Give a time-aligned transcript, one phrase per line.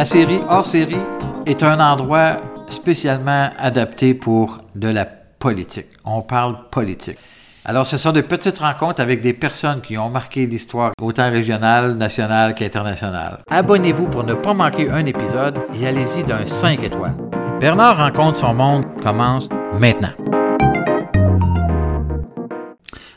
[0.00, 0.96] Ma série hors série
[1.44, 2.38] est un endroit
[2.70, 5.88] spécialement adapté pour de la politique.
[6.06, 7.18] On parle politique.
[7.66, 11.98] Alors, ce sont de petites rencontres avec des personnes qui ont marqué l'histoire autant régionale,
[11.98, 13.40] nationale qu'internationale.
[13.50, 17.16] Abonnez-vous pour ne pas manquer un épisode et allez-y d'un 5 étoiles.
[17.60, 20.14] Bernard rencontre son monde commence maintenant.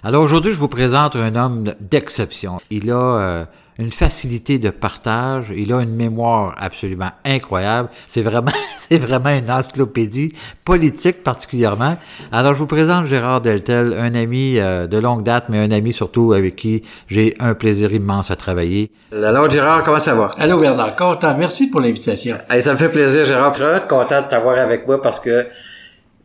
[0.03, 2.59] Alors aujourd'hui, je vous présente un homme d'exception.
[2.70, 3.45] Il a euh,
[3.79, 7.89] une facilité de partage, il a une mémoire absolument incroyable.
[8.07, 11.97] C'est vraiment, c'est vraiment une encyclopédie politique particulièrement.
[12.31, 15.93] Alors je vous présente Gérard Deltel, un ami euh, de longue date, mais un ami
[15.93, 18.91] surtout avec qui j'ai un plaisir immense à travailler.
[19.11, 20.31] Alors Gérard, comment ça va?
[20.37, 21.35] Allô Bernard, content.
[21.37, 22.37] Merci pour l'invitation.
[22.59, 23.53] ça me fait plaisir Gérard.
[23.55, 25.45] Je suis content de t'avoir avec moi parce que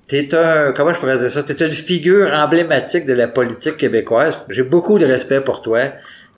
[0.08, 1.42] T'es un, comment je pourrais dire ça?
[1.42, 4.38] T'es une figure emblématique de la politique québécoise.
[4.48, 5.80] J'ai beaucoup de respect pour toi.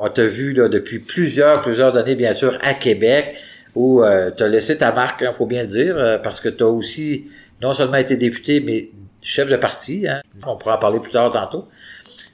[0.02, 3.36] On t'a vu depuis plusieurs, plusieurs années, bien sûr, à Québec,
[3.74, 6.64] où euh, tu as laissé ta marque, hein, faut bien dire, euh, parce que tu
[6.64, 8.88] as aussi non seulement été député, mais
[9.20, 10.08] chef de parti.
[10.08, 10.22] Hein.
[10.46, 11.68] On pourra en parler plus tard tantôt.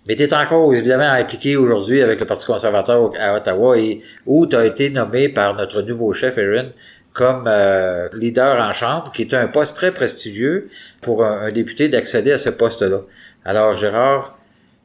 [0.07, 4.47] Mais tu es encore évidemment impliqué aujourd'hui avec le Parti conservateur à Ottawa et où
[4.47, 6.69] tu as été nommé par notre nouveau chef, Erin,
[7.13, 10.71] comme euh, leader en chambre, qui est un poste très prestigieux
[11.01, 13.01] pour un député d'accéder à ce poste-là.
[13.45, 14.36] Alors, Gérard,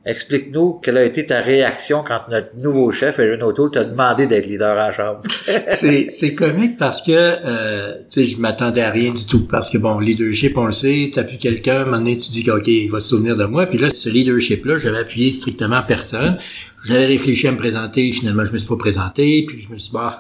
[0.04, 4.48] Explique-nous quelle a été ta réaction quand notre nouveau chef, Erin O'Toole, t'a demandé d'être
[4.48, 5.22] leader en chambre.
[6.10, 9.46] c'est, comique parce que, euh, tu sais, je m'attendais à rien du tout.
[9.46, 12.90] Parce que, bon, leadership, on le sait, tu appuies quelqu'un, maintenant tu dis qu'OK, il
[12.90, 13.68] va se souvenir de moi.
[13.68, 16.38] Puis là, ce leadership-là, j'avais appuyé strictement personne.
[16.84, 19.46] J'avais réfléchi à me présenter, finalement, je me suis pas présenté.
[19.48, 20.16] Puis je me suis dit, bah,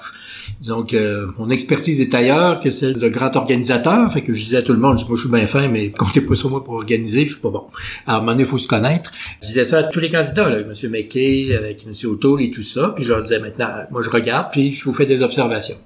[0.59, 4.11] disons que mon expertise est ailleurs que celle de grand organisateur.
[4.13, 5.89] Fait que je disais à tout le monde, je, moi, je suis bien fin, mais
[5.89, 7.65] comptez pas sur moi pour organiser, je suis pas bon.
[8.05, 9.11] Alors, à il faut se connaître.
[9.41, 10.73] Je disais ça à tous les candidats, là, M.
[10.89, 11.93] McKay, avec M.
[12.09, 12.93] O'Toole et tout ça.
[12.95, 15.77] Puis je leur disais maintenant, moi, je regarde, puis je vous fais des observations.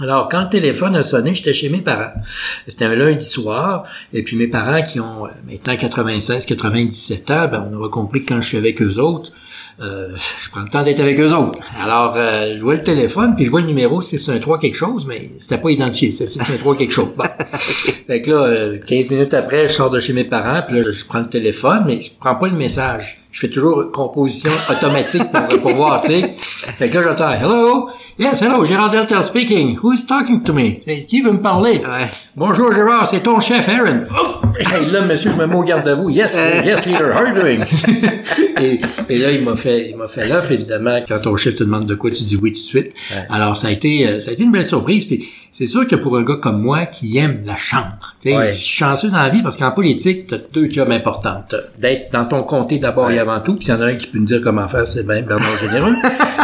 [0.00, 2.12] Alors, quand le téléphone a sonné, j'étais chez mes parents.
[2.66, 7.68] C'était un lundi soir, et puis mes parents qui ont maintenant 96, 97 ans, ben,
[7.70, 9.32] on aura compris que quand je suis avec eux autres,
[9.80, 11.60] euh, je prends le temps d'être avec eux autres.
[11.82, 15.30] Alors, euh, je vois le téléphone, puis je vois le numéro 613 quelque chose, mais
[15.38, 17.14] c'était pas identifié, c'est 613 quelque chose.
[17.16, 17.24] Bon.
[18.06, 20.82] fait que là, 15 euh, minutes après, je sors de chez mes parents, puis là,
[20.82, 24.50] je, je prends le téléphone, mais je prends pas le message je fais toujours composition
[24.70, 26.34] automatique pour, pour voir, tu sais.
[26.78, 29.78] Fait que là, j'entends, hello, yes, hello, Gérard Delta speaking.
[29.82, 30.78] Who's talking to me?
[31.06, 31.82] Qui veut me parler?
[32.34, 34.00] Bonjour, Gérard, c'est ton chef, Aaron.
[34.10, 34.46] Oh!
[34.58, 36.08] Hey, là, monsieur, je me mets au garde à vous.
[36.08, 37.60] Yes, yes, leader, how are you doing?
[38.60, 41.00] et, et, là, il m'a fait, il m'a fait l'offre, évidemment.
[41.06, 42.92] Quand ton chef te demande de quoi, tu dis oui tout de suite.
[43.28, 45.04] Alors, ça a été, euh, ça a été une belle surprise.
[45.04, 48.48] Puis, c'est sûr que pour un gars comme moi qui aime la chambre, tu sais,
[48.52, 51.44] je suis chanceux dans la vie parce qu'en politique, t'as deux jobs importants.
[51.78, 54.06] D'être dans ton comté d'abord et avant tout, puis s'il y en a un qui
[54.06, 55.94] peut nous dire comment faire, c'est bien Bernard Généreux.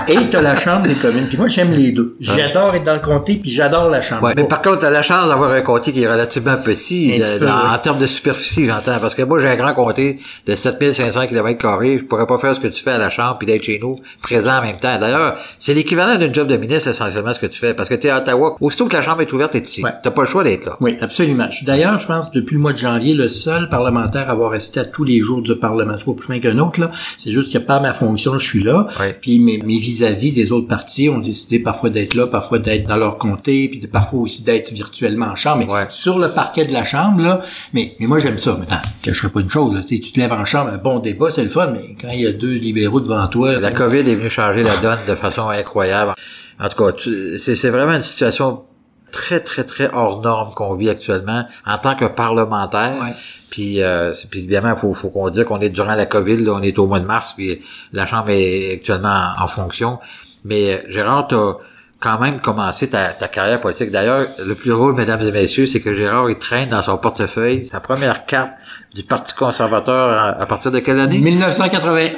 [0.08, 1.26] et t'as la chambre des communes.
[1.26, 2.16] Puis moi, j'aime les deux.
[2.20, 4.22] J'adore être dans le comté, puis j'adore la chambre.
[4.22, 7.76] Ouais, mais par contre, t'as la chance d'avoir un comté qui est relativement petit, en
[7.76, 8.98] termes de superficie, j'entends.
[8.98, 12.60] Parce que moi, j'ai un grand comté de 7500 km Je pourrais pas faire ce
[12.60, 14.98] que tu fais à la chambre, puis d'être chez nous, présent en même temps.
[14.98, 17.74] D'ailleurs, c'est l'équivalent d'un job de ministre, essentiellement, ce que tu fais.
[17.74, 18.56] Parce que t'es à Ottawa.
[18.58, 19.82] Aussitôt que la chambre est ouverte, t'es ici.
[20.02, 20.76] T'as pas le choix d'être là.
[20.80, 21.48] Oui, absolument.
[21.62, 24.84] D'ailleurs, je pense, depuis le mois de janvier, le seul parlementaire à avoir resté à
[24.84, 26.90] tous les jours du Parlement, soit plus fin qu'un autre, là.
[27.18, 28.88] C'est juste que par ma fonction, je suis là.
[29.20, 32.96] Puis mes, mes vis-à-vis des autres partis ont décidé parfois d'être là, parfois d'être dans
[32.96, 35.66] leur comté, puis parfois aussi d'être virtuellement en chambre.
[35.68, 37.42] Mais sur le parquet de la chambre, là,
[37.72, 38.56] mais, mais moi j'aime ça.
[38.58, 39.80] Mais attends, je ferai pas une chose, là.
[39.82, 42.26] Tu te lèves en chambre, un bon débat, c'est le fun, mais quand il y
[42.26, 43.56] a deux libéraux devant toi.
[43.56, 46.14] La COVID est venue changer la donne de façon incroyable.
[46.60, 46.96] En tout cas,
[47.38, 48.62] c'est vraiment une situation
[49.12, 53.14] très, très, très hors norme qu'on vit actuellement en tant que parlementaire.
[53.50, 56.52] Puis, euh, puis évidemment, il faut, faut qu'on dise qu'on est durant la COVID, là,
[56.54, 57.62] on est au mois de mars, puis
[57.92, 60.00] la Chambre est actuellement en, fonction.
[60.44, 61.58] Mais euh, Gérard, tu as
[62.02, 63.90] quand même commencé ta, ta carrière politique.
[63.90, 67.64] D'ailleurs, le plus drôle, mesdames et messieurs, c'est que Gérard, il traîne dans son portefeuille
[67.64, 68.52] sa première carte
[68.94, 71.16] du Parti conservateur à, partir de quelle année?
[71.18, 72.12] 1981.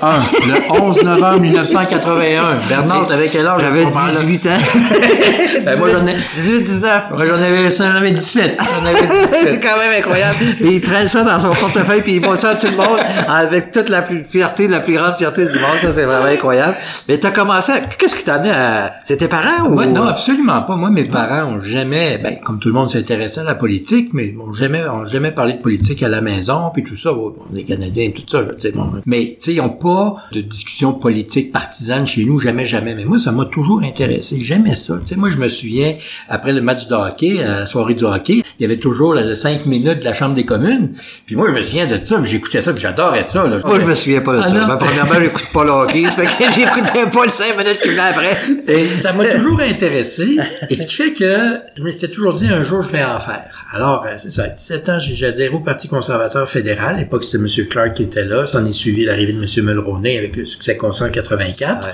[0.46, 2.56] le 11 novembre 1981.
[2.68, 3.60] Bernard, t'avais quel âge?
[3.60, 4.50] J'avais 18 ans.
[5.64, 6.16] ben, moi, j'en ai...
[6.34, 7.04] 18, 19.
[7.12, 8.58] Moi, j'en avais, j'en avais 17.
[8.58, 9.28] J'en avais 17.
[9.32, 10.36] C'est quand même incroyable.
[10.62, 12.98] Il traîne ça dans son portefeuille, puis il montre ça à tout le monde
[13.28, 15.78] avec toute la plus fierté, la plus grande fierté du monde.
[15.80, 16.76] Ça, c'est vraiment incroyable.
[17.08, 17.78] Mais t'as commencé à...
[17.80, 18.96] Qu'est-ce qui t'a amené à...
[19.04, 19.73] C'est tes parents ou...
[19.74, 20.76] non, absolument pas.
[20.76, 24.34] Moi, mes parents ont jamais, ben, comme tout le monde s'intéressait à la politique, mais
[24.40, 27.64] ont jamais, ont jamais parlé de politique à la maison puis tout ça, on est
[27.64, 28.92] Canadiens, tout ça, là, bon.
[29.06, 32.94] Mais, tu sais, ils n'ont pas de discussion politique partisane chez nous, jamais, jamais.
[32.94, 34.38] Mais moi, ça m'a toujours intéressé.
[34.40, 34.98] J'aimais ça.
[35.00, 35.96] Tu sais, moi, je me souviens,
[36.28, 39.34] après le match de hockey, à la soirée du hockey, il y avait toujours le
[39.34, 40.92] cinq minutes de la Chambre des communes.
[41.26, 43.46] Puis moi, je me souviens de ça, j'écoutais ça, puis j'adorais ça.
[43.46, 43.58] Là.
[43.64, 44.66] Moi, je me souviens pas de ah, ça.
[44.66, 47.88] Ma premièrement, j'écoute pas le hockey, ça fait que j'écoutais pas le cinq minutes qui
[47.88, 48.36] venait après.
[48.68, 50.36] Et ça m'a toujours intéressé.
[50.70, 53.66] et ce qui fait que je m'étais toujours dit un jour je vais en faire.
[53.72, 56.94] Alors, euh, c'est ça, à 17 ans, j'ai adhéré au Parti conservateur fédéral.
[56.94, 57.66] À l'époque, c'était M.
[57.68, 58.46] Clark qui était là.
[58.46, 59.64] S'en est suivi l'arrivée de M.
[59.66, 61.88] Mulroney avec le succès constant en 84.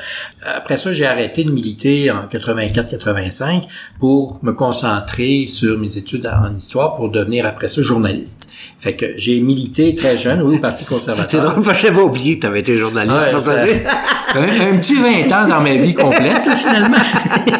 [0.45, 3.63] Après ça, j'ai arrêté de militer en 84-85
[3.99, 8.49] pour me concentrer sur mes études en histoire pour devenir après ça journaliste.
[8.79, 11.31] Fait que j'ai milité très jeune, oui, au Parti conservateur.
[11.55, 13.17] C'est drôle, j'avais oublié que tu avais été journaliste.
[13.17, 16.97] Ouais, ça- ça un, un petit 20 ans dans ma vie complète, là, finalement.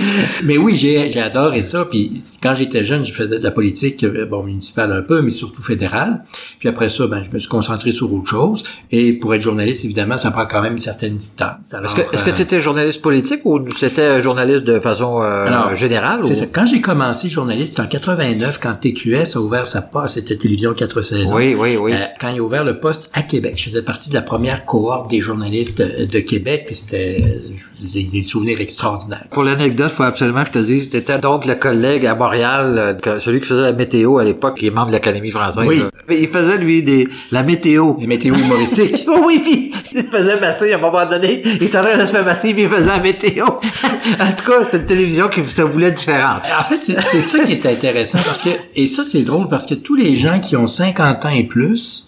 [0.44, 1.84] mais oui, j'ai, j'ai adoré ça.
[1.84, 5.30] Puis quand j'étais jeune, je faisais de la politique, euh, bon, municipale un peu, mais
[5.30, 6.24] surtout fédérale.
[6.58, 8.62] Puis après ça, ben, je me suis concentré sur autre chose.
[8.90, 11.74] Et pour être journaliste, évidemment, ça prend quand même une certaine distance.
[11.74, 15.22] Alors, Est-ce que est-ce que euh, tu étais journaliste politique ou c'était journaliste de façon
[15.22, 16.20] euh, Alors, générale?
[16.24, 16.46] c'est ou- ça.
[16.46, 20.74] Quand j'ai commencé journaliste, c'était en 89, quand TQS a ouvert sa poste, c'était Télévision
[20.74, 21.34] 4 saisons.
[21.34, 21.92] Oui, oui, oui.
[21.92, 23.54] Euh, quand il a ouvert le poste à Québec.
[23.56, 27.42] Je faisais partie de la première cohorte des journalistes de Québec, puis c'était
[27.84, 29.24] j'ai des souvenirs extraordinaires.
[29.30, 33.18] Pour l'anecdote, faut absolument que je te dise, t'étais donc le collègue à Montréal, euh,
[33.18, 35.64] celui qui faisait la météo à l'époque, qui est membre de l'Académie française.
[35.66, 35.80] Oui.
[35.80, 35.90] là.
[36.08, 37.94] Mais il faisait, lui, des, la météo.
[37.98, 39.04] Les météos humoristiques.
[39.26, 41.42] oui, puis il se faisait masser à un moment donné.
[41.44, 43.44] Il était en train de se faire masser, puis il faisait la météo.
[43.44, 46.42] en tout cas, c'était une télévision qui se voulait différente.
[46.56, 49.66] En fait, c'est c'est ça qui est intéressant parce que et ça c'est drôle parce
[49.66, 52.07] que tous les gens qui ont 50 ans et plus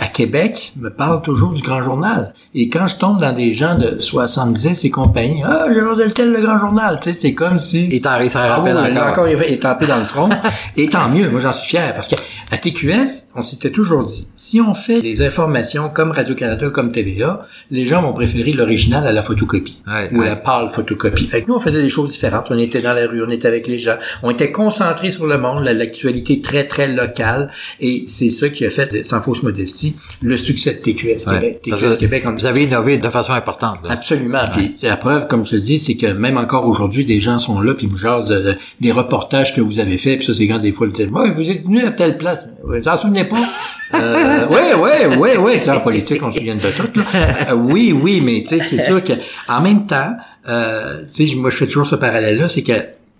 [0.00, 2.32] à Québec me parlent toujours du Grand Journal.
[2.54, 6.32] Et quand je tombe dans des gens de 70 et compagnie, ah, j'ai le tel
[6.32, 9.06] le Grand Journal, tu sais, c'est comme si Il t'en Ah oui, encore.
[9.08, 10.28] encore il est tampé dans le front.
[10.76, 12.14] Et tant mieux, moi j'en suis fier parce que
[12.50, 17.46] à TQS, on s'était toujours dit, si on fait les informations comme Radio-Canada, comme TVA,
[17.70, 20.26] les gens vont préférer l'original à la photocopie Ouais, ou ouais.
[20.26, 21.26] la pâle photocopie.
[21.28, 22.46] Fait que nous on faisait des choses différentes.
[22.50, 25.38] On était dans la rue, on était avec les gens, on était concentrés sur le
[25.38, 27.50] monde, la- l'actualité très très locale.
[27.80, 29.89] Et c'est ça qui a fait, sans fausse modestie,
[30.22, 31.40] le succès de TQS Ouais.
[31.40, 31.62] Québec.
[31.62, 33.78] TQS Québec, on Vous avez innové de façon importante.
[33.84, 33.90] là.
[33.92, 34.40] Absolument.
[34.52, 37.38] Puis c'est la preuve, comme je te dis, c'est que même encore aujourd'hui, des gens
[37.38, 40.18] sont là puis ils me jasent de- de- des reportages que vous avez faits.
[40.18, 42.16] Puis ça, c'est quand des fois ils me disent, ouais, vous êtes venu à telle
[42.18, 42.50] place.
[42.64, 43.36] Vous en souvenez pas?
[43.92, 45.68] Euh, Ouais, ouais, ouais, ouais.
[45.68, 46.86] En politique, on se souvient de tout.
[46.94, 47.02] Là.
[47.50, 49.14] Euh, oui, oui, mais tu sais, c'est sûr que
[49.48, 50.12] en même temps,
[50.48, 52.72] euh, tu sais, moi je fais toujours ce parallèle-là, c'est que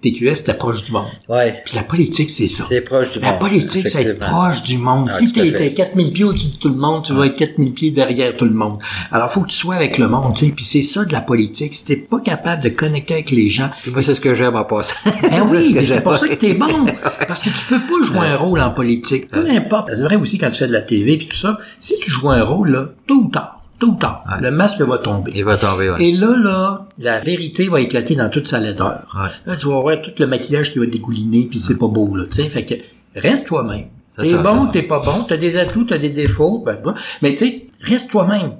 [0.03, 1.07] TQS c'était proche du monde.
[1.29, 1.63] Ouais.
[1.65, 2.65] Puis la politique, c'est ça.
[2.69, 3.41] C'est proche du La monde.
[3.41, 5.11] politique, c'est être proche du monde.
[5.13, 7.73] Ah, si t'es t'es 4000 pieds au-dessus de tout le monde, tu vas être 4000
[7.73, 8.79] pieds derrière tout le monde.
[9.13, 10.53] Alors, faut que tu sois avec le monde, tu sais.
[10.53, 11.75] Puis c'est ça de la politique.
[11.75, 14.57] Si t'es pas capable de connecter avec les gens, Puis moi, c'est ce que j'aime
[14.57, 14.95] en passant.
[15.23, 16.03] ben oui, mais c'est j'aime.
[16.03, 16.87] pour ça que t'es bon.
[17.29, 19.31] Parce que tu peux pas jouer un rôle en politique.
[19.31, 19.91] Peu importe.
[19.95, 21.59] C'est vrai aussi quand tu fais de la TV puis tout ça.
[21.79, 24.43] Si tu joues un rôle, là, tôt ou tard, ou tard, Ouais.
[24.43, 25.33] le masque va tomber.
[25.35, 26.03] Il va tomber, ouais.
[26.05, 29.07] Et là, là, la vérité va éclater dans toute sa laideur.
[29.15, 29.29] Ouais.
[29.47, 32.25] Là, tu vas voir tout le maquillage qui va dégouliner, puis c'est pas beau, là,
[32.29, 32.49] tu sais.
[32.51, 32.75] Fait que,
[33.21, 33.87] reste toi-même.
[34.21, 37.47] T'es bon, t'es pas bon, t'as des atouts, t'as des défauts, ben, ben, mais tu
[37.47, 38.53] sais, reste toi-même.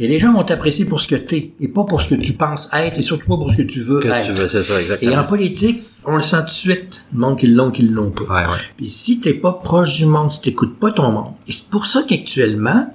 [0.00, 2.32] Et les gens vont t'apprécier pour ce que t'es, et pas pour ce que tu
[2.32, 4.26] penses être, et surtout pas pour ce que tu veux Que être.
[4.26, 5.24] tu veux, c'est ça, Et en exactement.
[5.24, 8.24] politique, on le sent tout de suite, le monde qui l'ont, qui l'ont pas.
[8.24, 8.58] Ouais, ouais.
[8.76, 11.86] Puis si t'es pas proche du monde, si t'écoutes pas ton monde, et c'est pour
[11.86, 12.94] ça qu'actuellement,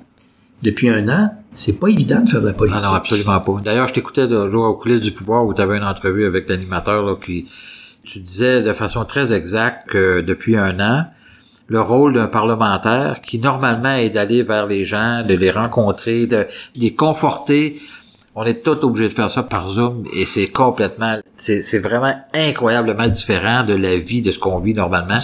[0.63, 2.81] depuis un an, c'est pas évident de faire de la politique.
[2.83, 3.61] Ah non, absolument pas.
[3.63, 6.47] D'ailleurs, je t'écoutais de jour aux coulisses du pouvoir où tu avais une entrevue avec
[6.49, 7.47] l'animateur, puis
[8.03, 11.05] tu disais de façon très exacte que depuis un an,
[11.67, 16.45] le rôle d'un parlementaire qui normalement est d'aller vers les gens, de les rencontrer, de
[16.75, 17.81] les conforter,
[18.35, 23.07] on est tout obligé de faire ça par Zoom et c'est complètement, c'est vraiment incroyablement
[23.07, 25.15] différent de la vie, de ce qu'on vit normalement.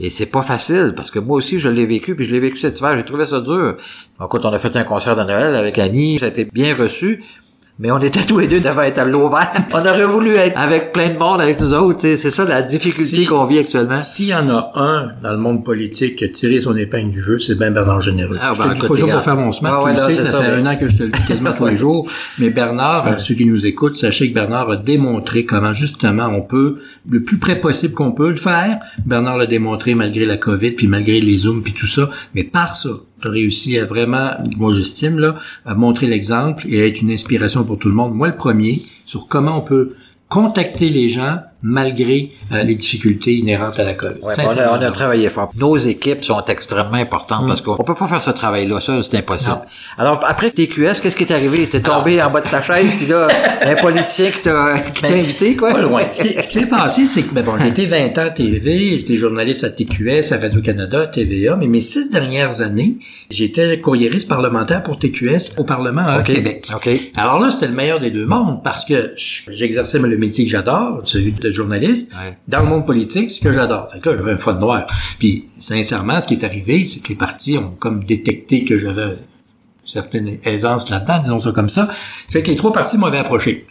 [0.00, 2.56] Et c'est pas facile parce que moi aussi je l'ai vécu puis je l'ai vécu
[2.56, 3.76] cet hiver, j'ai trouvé ça dur.
[4.18, 6.74] Donc, quand on a fait un concert de Noël avec Annie, ça a été bien
[6.74, 7.24] reçu.
[7.78, 9.52] Mais on était tous les deux devant être à l'ouvert.
[9.74, 12.00] On aurait voulu être avec plein de monde avec nous autres.
[12.00, 12.16] tu sais.
[12.16, 14.00] C'est ça la difficulté Si- qu'on vit actuellement.
[14.00, 17.20] S'il y en a un dans le monde politique qui a tiré son épingle du
[17.20, 18.38] jeu, c'est ben Bernard Généreux.
[18.40, 20.06] Ah, je ben, te dis écoute, pas pour faire mon smart, Ah, ouais, tu là,
[20.08, 21.52] le sais, c'est ça, ça, fait mais- un an que je te le dis quasiment
[21.52, 22.08] tous les jours.
[22.38, 26.40] Mais Bernard, euh, ceux qui nous écoutent, sachez que Bernard a démontré comment justement on
[26.40, 26.78] peut,
[27.10, 28.78] le plus près possible qu'on peut le faire.
[29.04, 32.08] Bernard l'a démontré malgré la COVID, puis malgré les Zooms, puis tout ça.
[32.34, 32.88] Mais par ça,
[33.28, 37.78] réussi à vraiment, moi j'estime, là, à montrer l'exemple et à être une inspiration pour
[37.78, 38.14] tout le monde.
[38.14, 39.94] Moi le premier, sur comment on peut
[40.28, 44.20] contacter les gens malgré euh, les difficultés inhérentes à la COVID.
[44.22, 45.50] Ouais, on, a, on a travaillé fort.
[45.56, 49.50] Nos équipes sont extrêmement importantes parce qu'on peut pas faire ce travail-là, ça, c'est impossible.
[49.52, 49.60] Non.
[49.98, 51.66] Alors, après TQS, qu'est-ce qui est arrivé?
[51.66, 53.26] T'es tombé en bas de ta chaise, puis là,
[53.62, 55.72] un politicien qui t'a Ben, invité, quoi?
[55.72, 56.00] Pas loin.
[56.10, 59.16] Ce qui, s'est passé, c'est que, ben bon, j'ai été 20 ans à TV, j'étais
[59.16, 62.98] journaliste à TQS, à Radio-Canada, à TVA, mais mes six dernières années,
[63.30, 66.22] j'étais courriériste parlementaire pour TQS au Parlement à.
[66.22, 66.68] Québec.
[66.74, 66.88] OK.
[67.16, 70.50] Alors là, c'était le meilleur des deux mondes parce que je- j'exerçais le métier que
[70.50, 72.36] j'adore, celui de journaliste, Ouais.
[72.48, 73.88] dans le monde politique, ce que j'adore.
[73.92, 74.86] Fait que là, j'avais un fun noir.
[75.18, 79.02] Puis, sincèrement, ce qui est arrivé, c'est que les partis ont comme détecté que j'avais
[79.12, 79.16] une
[79.84, 81.86] certaine aisance là-dedans, disons ça comme ça.
[81.86, 81.92] Ça
[82.30, 83.66] fait que les trois partis m'avaient approché.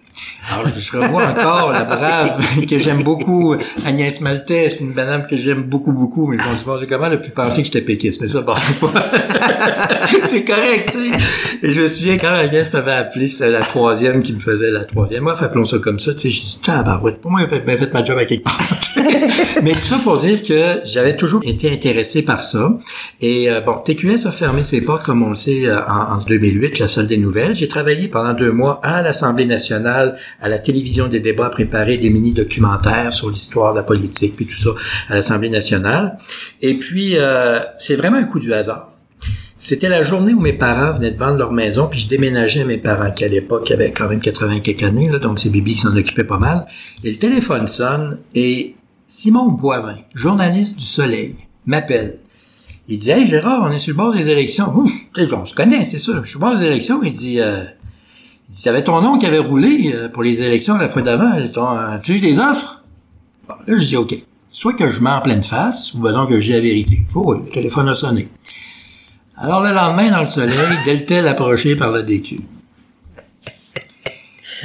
[0.51, 5.35] Alors, je revois encore la brave que j'aime beaucoup, Agnès Maltais, c'est une madame que
[5.35, 8.21] j'aime beaucoup, beaucoup, mais je me dis, comment elle a pu penser que j'étais péquiste?
[8.21, 8.93] Mais ça, bon, c'est pas...
[10.25, 11.19] c'est correct, tu sais.
[11.63, 14.85] Et je me souviens, quand Agnès m'avait appelé, c'était la troisième qui me faisait la
[14.85, 15.23] troisième.
[15.23, 17.93] Moi, appelons ça comme ça, tu sais, je dis, tabarouette, pour moi, elle fait, fait
[17.93, 18.59] ma job à quelque part.
[19.63, 22.71] mais tout ça pour dire que j'avais toujours été intéressé par ça.
[23.19, 26.23] Et euh, bon, TQS a fermé ses portes, comme on le sait, euh, en, en
[26.23, 27.55] 2008, la salle des nouvelles.
[27.55, 30.04] J'ai travaillé pendant deux mois à l'Assemblée nationale
[30.41, 34.57] à la télévision des débats, préparer des mini-documentaires sur l'histoire de la politique, puis tout
[34.57, 34.69] ça
[35.09, 36.17] à l'Assemblée nationale.
[36.61, 38.91] Et puis, euh, c'est vraiment un coup du hasard.
[39.57, 42.77] C'était la journée où mes parents venaient de vendre leur maison, puis je déménageais mes
[42.77, 45.81] parents, qui à l'époque avaient quand même 80 quelques années, là, donc c'est Bibi qui
[45.81, 46.67] s'en occupait pas mal.
[47.03, 48.75] Et le téléphone sonne, et
[49.07, 51.35] Simon Boivin, journaliste du Soleil,
[51.65, 52.19] m'appelle.
[52.87, 54.71] Il dit, hey Gérard, on est sur le bord des élections.
[54.75, 56.11] Ouh, on se connaît, c'est ça.
[56.17, 57.01] Je suis sur le bord des élections.
[57.01, 57.63] Il dit, euh,
[58.49, 61.31] ça avait ton nom qui avait roulé euh, pour les élections la fois d'avant?
[62.03, 62.81] Tu as eu des offres?
[63.47, 64.15] Bon, là, je dis, OK.
[64.49, 67.01] Soit que je mets en pleine face, ou ben donc que je dis la vérité.
[67.13, 68.29] Oh le téléphone a sonné.
[69.37, 72.39] Alors, le lendemain, dans le soleil, Deltel approché par la DQ.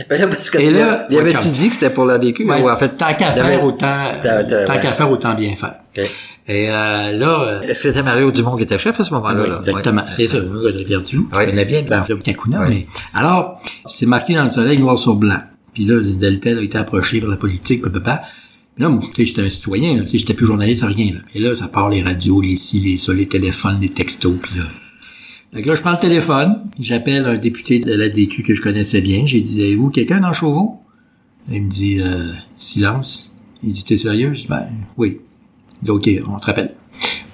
[0.09, 2.45] Ben là, parce que Et là, y avait-tu dit que c'était pour la DQ?
[2.45, 4.07] Ouais, ou en fait, tant qu'à faire autant,
[4.67, 5.81] tant qu'à faire autant bien faire.
[6.50, 7.42] Et euh, là...
[7.42, 9.45] Euh, Est-ce que c'était Mario Dumont qui était chef à ce moment-là?
[9.45, 10.02] Oui, exactement.
[10.11, 11.28] C'est ça, je Rivière-du-Loup.
[11.33, 12.87] Je connais bien, ben, Kakuna, mais...
[13.14, 15.38] Alors, c'est marqué dans le soleil noir sur blanc.
[15.75, 18.23] Puis là, Deltel a été approché par la politique, papa.
[18.78, 21.14] Là, moi, tu sais, j'étais un citoyen, tu sais, j'étais plus journaliste, rien.
[21.14, 21.21] Là.
[21.37, 24.59] Et là, ça part les radios, les ci, les ça, les téléphones, les textos, puis
[24.59, 24.64] là...
[25.52, 29.00] Donc là, je prends le téléphone, j'appelle un député de la DQ que je connaissais
[29.00, 29.25] bien.
[29.25, 30.80] J'ai dit, avez-vous quelqu'un dans Chauveau?
[31.50, 33.37] Il me dit, euh, silence.
[33.62, 34.33] Il dit, t'es sérieux?
[34.33, 34.66] Je dis, ben,
[34.97, 35.19] oui.
[35.89, 36.75] OK, on te rappelle.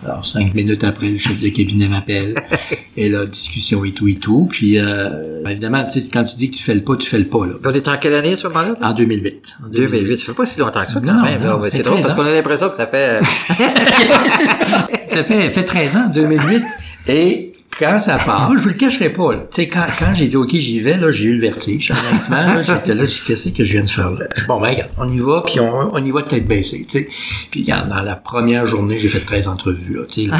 [0.04, 2.34] Alors, cinq minutes après, le chef de cabinet m'appelle.
[2.96, 4.46] et là, discussion et tout et tout.
[4.50, 7.18] Puis, euh, évidemment, tu sais, quand tu dis que tu fais le pas, tu fais
[7.18, 7.44] le pas.
[7.46, 7.54] Là.
[7.64, 8.76] On est en quelle année, ce moment-là?
[8.80, 9.56] En 2008.
[9.64, 10.18] En 2008.
[10.18, 11.42] Ça fait pas si longtemps que ça, quand non, même.
[11.42, 13.20] Non, c'est drôle parce qu'on a l'impression que ça fait...
[15.08, 16.62] ça fait, fait 13 ans, 2008.
[17.08, 19.34] Et quand ça part, je vous le cacherai pas.
[19.34, 21.90] Tu sais, quand, quand j'ai dit OK, j'y vais, là, j'ai eu le vertige.
[21.90, 24.26] Honnêtement, là, j'étais là, je qu'est-ce que je viens de faire là?
[24.48, 27.08] bon, ben regarde, on y va, puis on, on y va tête baissée, tu sais.
[27.50, 30.30] Puis regarde, dans la première journée, j'ai fait 13 entrevues, là, tu sais.
[30.30, 30.38] Là,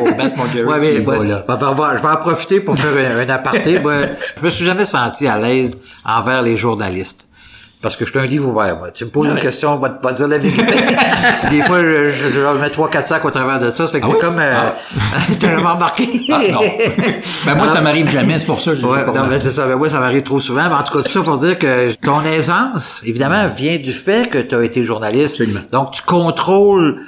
[0.00, 1.44] on va battre mon Jerry, ouais, mais, ouais, là.
[1.46, 3.80] Ben, je vais en profiter pour faire un, un aparté.
[3.80, 3.94] Moi,
[4.40, 7.28] je me suis jamais senti à l'aise envers les journalistes
[7.84, 8.78] parce que je suis un livre ouvert.
[8.78, 8.90] Moi.
[8.92, 10.64] Tu me poses une question, on va te dire la vérité.
[11.50, 13.86] des fois, je, je, je mets trois, quatre sacs au travers de ça.
[13.86, 14.38] Ça fait que ah c'est comme...
[14.38, 14.74] Euh, ah.
[15.38, 16.08] tu as remarqué?
[16.32, 16.60] ah, non.
[17.44, 19.66] ben moi, ça m'arrive jamais, c'est pour ça que je ouais, Non, mais c'est ça.
[19.66, 20.66] Ben moi, ça m'arrive trop souvent.
[20.66, 24.30] Mais en tout cas, tout ça pour dire que ton aisance, évidemment, vient du fait
[24.30, 25.34] que tu as été journaliste.
[25.34, 25.60] Absolument.
[25.70, 27.02] Donc, tu contrôles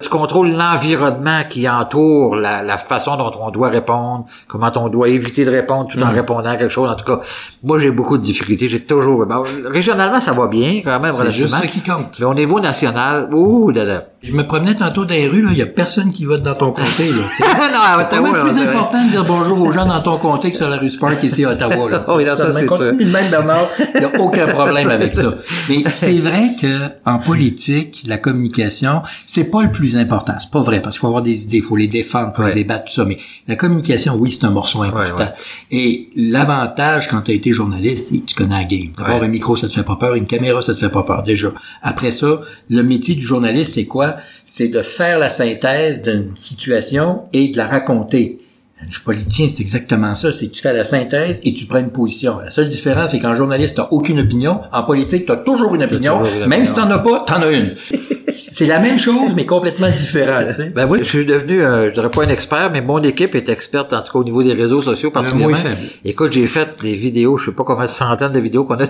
[0.00, 5.08] tu contrôles l'environnement qui entoure la, la, façon dont on doit répondre, comment on doit
[5.08, 6.14] éviter de répondre tout en mm.
[6.14, 6.90] répondant à quelque chose.
[6.90, 7.20] En tout cas,
[7.62, 8.68] moi, j'ai beaucoup de difficultés.
[8.68, 9.26] J'ai toujours...
[9.26, 12.18] Ben, régionalement, ça va bien, quand même, C'est juste ça qui compte.
[12.18, 14.06] Mais au niveau national, ouh, dada.
[14.22, 16.72] Je me promenais tantôt dans les rues, il y a personne qui vote dans ton
[16.72, 17.08] comté.
[17.08, 17.22] Là,
[17.72, 20.58] non, à Ottawa, c'est plus important de dire bonjour aux gens dans ton comté que
[20.58, 21.90] sur la rue Spark ici à Ottawa.
[21.90, 22.04] Là.
[22.06, 22.92] oh, oui, non, ça, ça c'est ça.
[22.92, 25.32] même, Bernard, il n'y a aucun problème avec ça.
[25.70, 30.34] Mais c'est vrai que en politique, la communication, c'est pas le plus important.
[30.38, 32.48] C'est pas vrai, parce qu'il faut avoir des idées, il faut les défendre, il faut
[32.48, 33.04] les débattre, tout ça.
[33.04, 33.16] Mais
[33.48, 35.32] la communication, oui, c'est un morceau important.
[35.70, 38.90] Et l'avantage quand tu as été journaliste, c'est que tu connais la game.
[38.96, 41.22] D'abord, un micro, ça te fait pas peur, une caméra, ça te fait pas peur,
[41.22, 41.52] déjà.
[41.82, 44.16] Après ça, le métier du journaliste, c'est quoi?
[44.44, 48.38] c'est de faire la synthèse d'une situation et de la raconter.
[48.88, 50.32] Je suis politicien, c'est exactement ça.
[50.32, 52.40] C'est que tu fais la synthèse et tu prends une position.
[52.40, 54.60] La seule différence, c'est qu'en journaliste, t'as aucune opinion.
[54.72, 56.20] En politique, t'as toujours une opinion.
[56.46, 57.74] Même si t'en as pas, t'en as une.
[58.28, 60.40] c'est la même chose, mais complètement différent.
[60.74, 63.48] Ben oui, je suis devenu, euh, je dirais pas un expert, mais mon équipe est
[63.48, 65.56] experte, en tout cas au niveau des réseaux sociaux particulièrement.
[66.04, 68.86] Écoute, j'ai fait des vidéos, je sais pas combien de centaines de vidéos qu'on a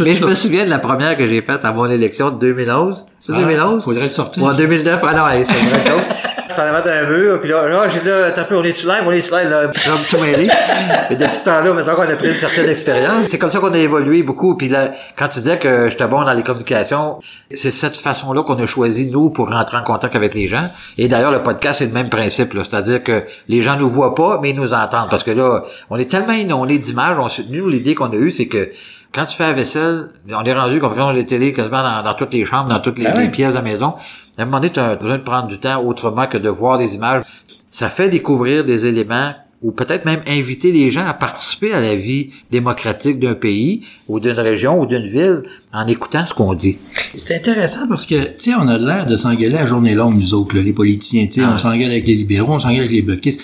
[0.00, 3.06] Mais je me souviens de la première que j'ai faite à mon élection de 2011.
[3.20, 3.78] C'est 2011?
[3.78, 4.44] Ah, faudrait le sortir.
[4.44, 5.00] en 2009.
[5.02, 8.56] Ah non, c'est vrai t'en avais un mur, puis là, là, j'ai là, t'as peu,
[8.56, 9.70] on est-tu live, on est-tu live, là?
[11.10, 13.72] Et depuis ce temps-là, maintenant qu'on a pris une certaine expérience, c'est comme ça qu'on
[13.72, 14.56] a évolué beaucoup.
[14.56, 17.18] Puis là, quand tu disais que j'étais bon dans les communications,
[17.50, 20.68] c'est cette façon-là qu'on a choisi, nous, pour rentrer en contact avec les gens.
[20.98, 22.62] Et d'ailleurs, le podcast, c'est le même principe, là.
[22.64, 25.10] C'est-à-dire que les gens nous voient pas, mais ils nous entendent.
[25.10, 28.46] Parce que là, on est tellement inondés d'images, on, nous, l'idée qu'on a eue, c'est
[28.46, 28.70] que
[29.14, 32.14] quand tu fais la vaisselle, on est rendu comme on est télé quasiment dans, dans,
[32.14, 33.94] toutes les chambres, dans toutes les, ben pièces de la maison.
[34.36, 36.78] À un moment donné, tu as besoin de prendre du temps autrement que de voir
[36.78, 37.22] des images.
[37.70, 41.94] Ça fait découvrir des éléments ou peut-être même inviter les gens à participer à la
[41.94, 46.76] vie démocratique d'un pays ou d'une région ou d'une ville en écoutant ce qu'on dit.
[47.14, 50.34] C'est intéressant parce que, tu sais, on a l'air de s'engueuler à journée longue, nous
[50.34, 53.02] autres, les politiciens, tu sais, ah on s'engueule avec les libéraux, on s'engueule avec les
[53.02, 53.42] bloquistes.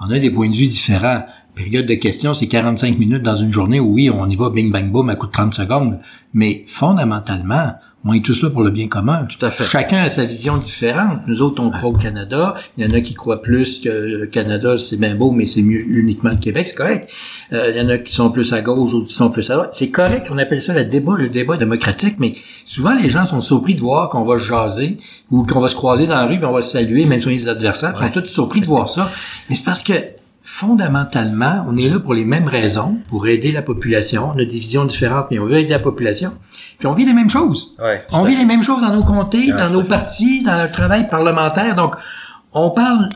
[0.00, 1.24] On a des points de vue différents.
[1.54, 4.70] Période de questions, c'est 45 minutes dans une journée où oui, on y va bing
[4.70, 5.98] bang boom à coup de 30 secondes.
[6.32, 9.26] Mais fondamentalement, on est tous là pour le bien commun.
[9.26, 9.64] Tout à fait.
[9.64, 11.20] Chacun a sa vision différente.
[11.26, 12.54] Nous autres, on croit au Canada.
[12.78, 15.60] Il y en a qui croient plus que le Canada, c'est bien beau, mais c'est
[15.60, 17.12] mieux uniquement le Québec, c'est correct.
[17.52, 19.54] Euh, il y en a qui sont plus à gauche, d'autres qui sont plus à
[19.54, 19.70] droite.
[19.74, 23.40] C'est correct, on appelle ça le débat, le débat démocratique, mais souvent les gens sont
[23.40, 24.96] surpris de voir qu'on va jaser
[25.30, 27.26] ou qu'on va se croiser dans la rue, puis on va se saluer, même si
[27.26, 27.94] on est des adversaires.
[28.00, 29.10] Ils sont tous surpris de voir ça.
[29.50, 29.92] Mais c'est parce que
[30.42, 34.30] fondamentalement, on est là pour les mêmes raisons, pour aider la population.
[34.34, 36.32] On a des visions différentes, mais on veut aider la population.
[36.78, 37.74] Puis on vit les mêmes choses.
[37.78, 40.70] Ouais, on vit les mêmes choses dans nos comtés, Ouais, dans nos partis, dans le
[40.70, 41.74] travail parlementaire.
[41.76, 41.94] Donc,
[42.52, 43.08] on parle,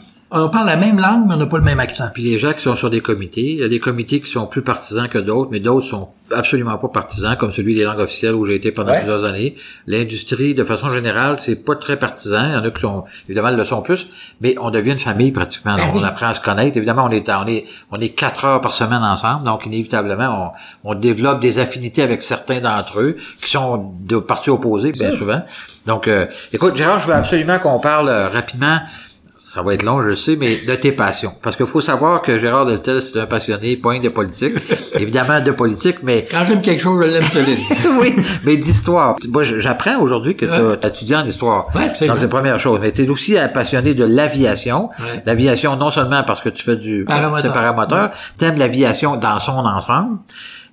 [0.43, 2.09] on parle la même langue, mais on n'a pas le même accent.
[2.13, 4.47] Puis les gens qui sont sur des comités, il y a des comités qui sont
[4.47, 8.35] plus partisans que d'autres, mais d'autres sont absolument pas partisans, comme celui des langues officielles
[8.35, 8.99] où j'ai été pendant Ouais.
[8.99, 9.57] plusieurs années.
[9.87, 12.47] L'industrie, de façon générale, c'est pas très partisan.
[12.49, 14.09] Il y en a qui sont, évidemment, le sont plus,
[14.41, 15.77] mais on devient une famille pratiquement.
[15.77, 16.05] Ben on oui.
[16.05, 16.77] apprend à se connaître.
[16.77, 20.53] Évidemment, on est, on est, on est quatre heures par semaine ensemble, donc inévitablement,
[20.85, 25.13] on, on développe des affinités avec certains d'entre eux qui sont de partis opposés, bien
[25.13, 25.43] souvent.
[25.87, 28.81] Donc, euh, écoute, Gérard, je veux absolument qu'on parle euh, rapidement
[29.55, 31.33] ça va être long, je sais, mais de tes passions.
[31.41, 34.55] Parce qu'il faut savoir que Gérard Deltel, c'est un passionné, point de politique.
[34.95, 37.61] Évidemment de politique, mais Quand j'aime quelque chose, je l'aime solide.
[38.01, 39.15] oui, mais d'histoire.
[39.29, 41.69] Moi, j'apprends aujourd'hui que tu as étudié en histoire.
[41.73, 41.87] Ouais.
[41.87, 42.81] Donc, c'est la première chose.
[42.83, 44.89] Mais tu es aussi un passionné de l'aviation.
[44.99, 45.23] Ouais.
[45.25, 50.19] L'aviation, non seulement parce que tu fais du paramoteur, tu aimes l'aviation dans son ensemble.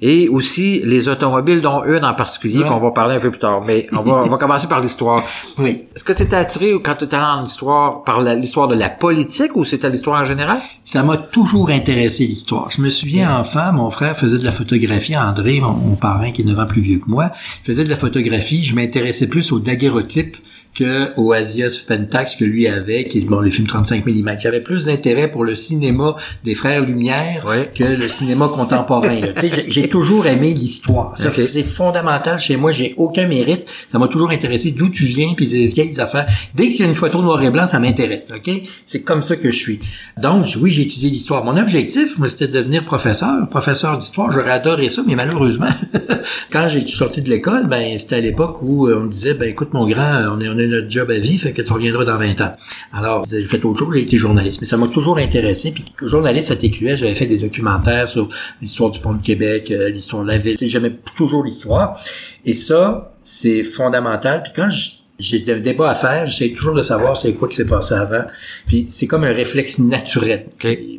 [0.03, 2.67] Et aussi les automobiles, dont une en particulier, Ouais.
[2.67, 3.62] qu'on va parler un peu plus tard.
[3.63, 5.24] Mais on va, on va commencer par l'histoire.
[5.60, 5.84] Oui.
[5.96, 9.55] Est-ce que tu étais attiré quand tu étais en histoire par l'histoire de la politique
[9.55, 10.60] ou c'était l'histoire en général?
[10.86, 12.70] Ça m'a toujours intéressé l'histoire.
[12.72, 16.41] Je me souviens enfant, mon frère faisait de la photographie, André, mon, mon parrain qui
[16.41, 17.31] est 9 ans plus vieux que moi,
[17.63, 18.63] faisait de la photographie.
[18.63, 20.38] Je m'intéressais plus au daguerreotype
[20.74, 24.36] que au Asias Pentax que lui avait, qui est bon, les films 35 mm.
[24.40, 27.70] J'avais plus d'intérêt pour le cinéma des frères Lumière Ouais.
[27.75, 29.20] que le cinéma contemporain.
[29.20, 29.27] là.
[29.34, 31.18] Tu sais, j'ai- J'ai toujours aimé l'histoire.
[31.18, 31.42] Ça, Ok.
[31.50, 32.72] C'est fondamental chez moi.
[32.72, 33.72] J'ai aucun mérite.
[33.90, 36.25] Ça m'a toujours intéressé d'où tu viens puis des vieilles affaires.
[36.55, 38.31] Dès que c'est une photo noir et blanc, ça m'intéresse.
[38.34, 38.50] Ok?
[38.86, 39.79] C'est comme ça que je suis.
[40.22, 41.44] Donc oui, j'ai étudié l'histoire.
[41.44, 44.31] Mon objectif, c'était de devenir professeur, professeur d'histoire.
[44.31, 45.70] J'aurais adoré ça, mais malheureusement,
[46.51, 49.50] quand j'ai sorti de l'école, ben c'était à l'époque où euh, on me disait, ben
[49.50, 52.05] écoute mon grand, on est on a notre job à vie, fait que tu reviendras
[52.05, 52.53] dans 20 ans.
[52.93, 55.71] Alors j'ai fait autre chose, j'ai été journaliste, mais ça m'a toujours intéressé.
[55.71, 58.29] Puis journaliste à TQS, j'avais fait des documentaires sur
[58.61, 60.57] l'histoire du pont de Québec, euh, l'histoire de la ville.
[60.61, 62.00] J'aimais toujours l'histoire.
[62.45, 64.43] Et ça, c'est fondamental.
[64.43, 67.55] Puis quand je- j'ai un débat à faire, j'essaie toujours de savoir c'est quoi qui
[67.55, 68.24] s'est passé avant.
[68.65, 70.45] Puis c'est comme un réflexe naturel.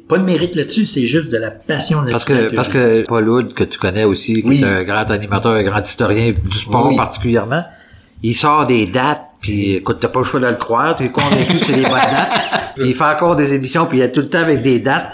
[0.07, 2.51] Pas de mérite là-dessus, c'est juste de la passion Parce naturelle.
[2.51, 4.61] que, parce que Paul Hood, que tu connais aussi, qui Oui.
[4.61, 6.97] est un grand animateur, un grand historien du sport Oui.
[6.97, 7.65] particulièrement,
[8.23, 11.59] il sort des dates, puis écoute, t'as pas le choix de le croire, t'es convaincu
[11.59, 12.43] que c'est des bonnes dates.
[12.79, 15.13] il fait encore des émissions, puis il y a tout le temps avec des dates.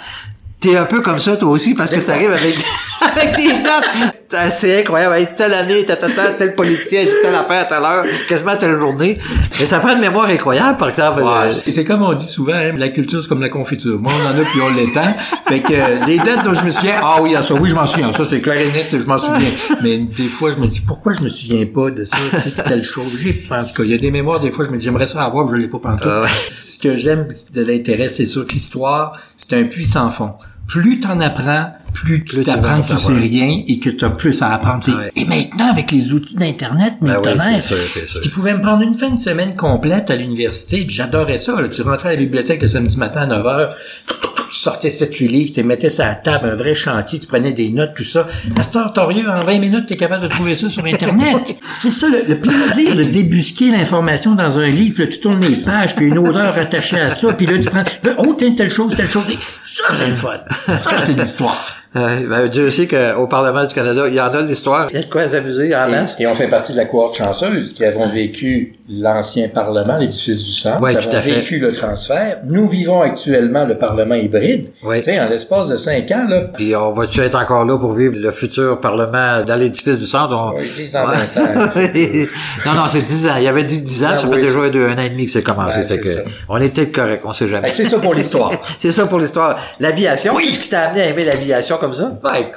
[0.61, 2.57] T'es un peu comme ça, toi aussi, parce que t'arrives avec,
[3.01, 4.18] avec des dates.
[4.51, 5.15] C'est incroyable.
[5.15, 8.79] Hey, telle année, ta, ta, ta, tel politicien, telle affaire à telle heure, quasiment telle
[8.79, 9.19] journée.
[9.59, 11.23] Mais ça prend une mémoire incroyable, par exemple.
[11.23, 13.99] Ouais, c'est comme on dit souvent, hein, la culture c'est comme la confiture.
[13.99, 15.15] Moi, on en a puis on l'étend.
[15.47, 17.75] Fait que euh, les dates dont je me souviens, ah oui, ah, ça, oui, je
[17.75, 18.13] m'en souviens.
[18.13, 19.51] Ça, c'est clair et net, je m'en souviens.
[19.83, 22.19] Mais des fois, je me dis, pourquoi je me souviens pas de ça,
[22.67, 23.13] telle chose?
[23.19, 25.47] J'ai pense qu'il y a des mémoires, des fois, je me dis, j'aimerais ça avoir,
[25.47, 26.07] mais je l'ai pas pantoute.
[26.07, 26.27] Ah.
[26.53, 30.33] Ce que j'aime de l'intérêt, c'est sûr que l'histoire, c'est un puits sans fond.
[30.69, 34.11] Plus t'en apprends, plus tu t'apprends vas que tu sais rien et que tu as
[34.11, 34.87] plus à apprendre.
[34.87, 35.11] Ouais.
[35.17, 38.09] Et maintenant, avec les outils d'Internet, Ben oui, maintenant, c'est sûr, c'est sûr.
[38.09, 41.61] ce qui pouvait me prendre une fin de semaine complète à l'université, j'adorais ça.
[41.61, 41.69] là.
[41.69, 43.69] Tu rentrais à la bibliothèque le samedi matin à 9 h,
[44.07, 44.15] tu
[44.53, 47.95] sortais 7-8 livres, tu mettais ça à table, un vrai chantier, tu prenais des notes,
[47.97, 48.27] tout ça.
[48.57, 51.57] À cette heure, en 20 minutes, tu es capable de trouver ça sur Internet.
[51.71, 55.95] C'est ça, le, plaisir de débusquer l'information dans un livre, là, tu tournes les pages,
[55.95, 57.85] puis une odeur attachée à ça, puis là, tu prends,
[58.19, 59.25] oh, tiens, telle chose, telle chose.
[59.63, 60.41] Ça, c'est le fun.
[60.67, 61.78] Ça, c'est l'histoire.
[61.97, 64.89] Euh, ben, Dieu sait qu'au Parlement du Canada, il y en a de l'histoire.
[64.91, 66.17] Il y a de quoi s'amuser en masse.
[66.21, 70.43] Et, et on fait partie de la cohorte chanceuse qui avons vécu l'ancien Parlement, l'édifice
[70.45, 70.81] du centre.
[70.81, 71.33] Nous tout à fait.
[71.33, 72.39] vécu le transfert.
[72.45, 74.69] Nous vivons actuellement le Parlement hybride.
[74.83, 74.99] Ouais.
[74.99, 77.93] Tu sais, en l'espace de cinq ans, là, Puis on va-tu être encore là pour
[77.95, 80.35] vivre le futur Parlement dans l'édifice du centre?
[80.35, 80.59] On...
[80.59, 81.71] vit en 20 ans.
[82.67, 83.35] non, non, c'est 10 ans.
[83.39, 84.43] Il y avait dit 10 ans, Ça, ça fait oui.
[84.43, 85.83] déjà deux, un an et demi que c'est commencé.
[85.85, 86.21] Fait que ça.
[86.49, 87.71] on est peut-être correct, on sait jamais.
[87.71, 88.53] Que c'est ça pour l'histoire.
[88.79, 89.59] c'est ça pour l'histoire.
[89.81, 90.47] L'aviation, Oui.
[90.47, 92.11] qu'est-ce qui t'a amené à aimer l'aviation comme ça?
[92.23, 92.51] Ben,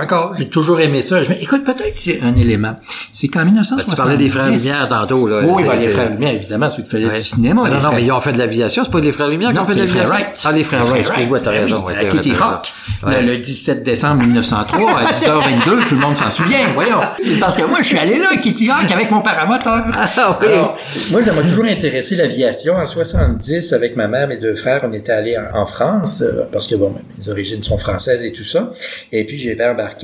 [0.00, 1.22] Encore, j'ai toujours aimé ça.
[1.22, 2.76] Je me- écoute, peut-être que c'est un élément.
[3.12, 3.90] C'est qu'en 1970...
[3.90, 5.40] Tu parlais des frères Lumière tantôt, là.
[5.44, 7.18] Oui, ben, les frères Lumière, évidemment, ceux qui faisaient Ouais.
[7.18, 7.62] du cinéma.
[7.64, 8.84] Ah, non, non, frères- mais ils ont fait de l'aviation.
[8.84, 10.04] C'est pas les frères Lumière qui ont fait de l'aviation?
[10.08, 10.42] frères Wright.
[10.44, 11.06] Ah, les frères Wright.
[11.42, 11.84] t'as raison.
[11.86, 12.44] oui, t'as- Kitty t'as raison.
[12.44, 12.72] Hawk.
[13.06, 13.22] Ouais.
[13.22, 17.00] Le, le 17 décembre 1903 à 10h22, tout le monde s'en souvient, voyons.
[17.22, 19.84] C'est parce que moi, je suis allé là à Kitty Hawk avec mon paramoteur.
[19.92, 20.46] Ah, oui.
[20.48, 20.76] Alors,
[21.12, 22.74] moi, ça m'a toujours intéressé l'aviation.
[22.76, 26.42] En 70, avec ma mère, mes deux frères, on était allés en, en France, euh,
[26.50, 28.70] parce que, bon, mes origines sont françaises et tout ça.
[29.12, 29.56] Et puis, j'avais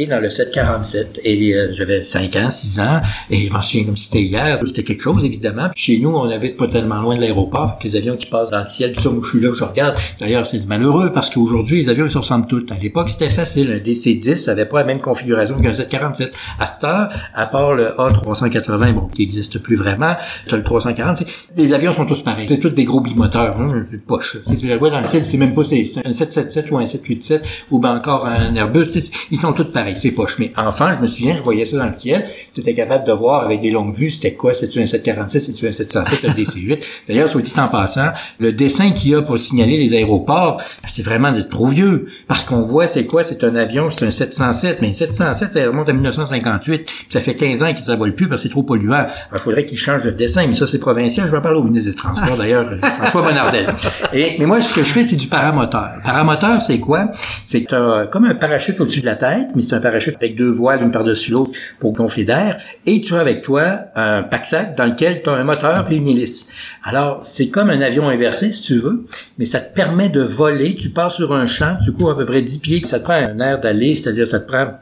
[0.08, 1.20] dans le 747.
[1.24, 4.58] Et euh, j'avais 5 ans, 6 ans, et je m'en souviens comme si c'était hier.
[4.64, 5.68] C'était quelque chose, évidemment.
[5.74, 8.64] Chez nous, on habite pas tellement loin de l'aéroport, les avions qui passent dans le
[8.66, 9.96] ciel, tout ça, moi, je suis là, je regarde.
[10.20, 12.64] D'ailleurs, c'est malheureux, parce qu'aujourd'hui, les avions, ils se ressemblent tous.
[12.70, 13.70] À l'époque, c'était facile.
[13.72, 16.32] Un DC-10 ça avait pas la même configuration qu'un 747.
[16.58, 20.14] À cette heure, à part le A380, bon, qui existe plus vraiment,
[20.48, 22.46] t'as le 340, c'est- les avions sont tous pareils.
[22.48, 24.38] C'est tous des gros bimoteurs, hein, poche.
[24.46, 26.86] Tu sais, tu vois dans le ciel, c'est même pas, c'est un 777 ou un
[26.86, 30.36] 787 ou ben encore un Airbus, tu ils sont tous pareils, c'est poche.
[30.38, 33.12] Mais enfant, je me souviens, je voyais ça dans le ciel, tu étais capable de
[33.12, 36.78] voir avec des longues vues, c'était quoi, c'est-tu un 747, c'est-tu un 707, un DC-8.
[37.08, 38.08] D'ailleurs, soit dit en passant,
[38.38, 42.06] le dessin qu'il y a pour signaler les aéroports, c'est vraiment de- trop vieux.
[42.28, 45.66] Parce qu'on voit, c'est quoi, c'est un avion, c'est un 707, mais un 707, ça
[45.66, 48.52] remonte à 1958, puis ça fait 15 ans qu'il ne vole plus parce que c'est
[48.52, 49.06] trop polluant.
[49.32, 51.26] Il faudrait qu'il change de dessin, mais ça, c'est provincial.
[51.26, 52.66] Je vais en parler au ministre des Transports, d'ailleurs,
[52.98, 53.66] François Bonnardel.
[54.12, 55.90] Et, mais moi, ce que je fais, c'est du paramoteur.
[56.04, 57.10] Paramoteur, c'est quoi?
[57.44, 60.50] C'est euh, comme un parachute au-dessus de la tête, mais c'est un parachute avec deux
[60.50, 62.58] voiles, une par-dessus l'autre, pour gonfler d'air.
[62.86, 66.08] Et tu as avec toi un pack-sac dans lequel tu as un moteur et une
[66.08, 66.48] hélice.
[66.84, 69.04] Alors, c'est comme un avion inversé, si tu veux,
[69.38, 70.76] mais ça te permet de voler.
[70.76, 73.14] Tu pars sur un champ, tu cours à peu près 10 pieds, ça te prend
[73.14, 74.72] un air d'aller, c'est-à-dire ça te prend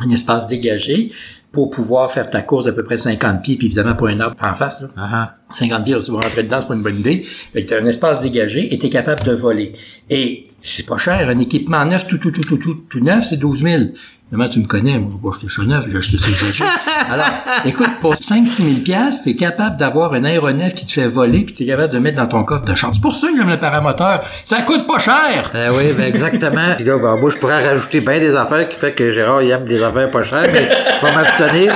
[0.00, 1.12] un espace dégagé
[1.54, 4.36] pour pouvoir faire ta course d'à peu près 50 pieds, puis évidemment pas un arbre
[4.42, 4.82] en face.
[4.82, 4.88] Là.
[4.96, 7.24] Ah, 50 pieds, si vous rentrez dedans, c'est pas une bonne idée.
[7.54, 9.72] Que t'as un espace dégagé et t'es capable de voler.
[10.10, 13.36] Et c'est pas cher, un équipement neuf, tout, tout, tout, tout, tout, tout neuf, c'est
[13.36, 13.82] 12 000.
[14.32, 16.64] Évidemment, tu me connais, moi, je suis neuf, j'ai acheté léger.
[17.10, 17.26] Alors,
[17.66, 21.52] écoute, pour 5-6 000 piastres, t'es capable d'avoir un aéronef qui te fait voler puis
[21.52, 22.90] t'es capable de mettre dans ton coffre de char.
[22.94, 24.22] C'est pour ça que j'aime le paramoteur.
[24.44, 25.50] Ça coûte pas cher!
[25.52, 26.68] Ben oui, ben exactement.
[26.76, 29.50] Puis là, ben, moi, je pourrais rajouter bien des affaires qui fait que Gérard, il
[29.50, 31.74] aime des affaires pas chères, mais je vais m'abstenir.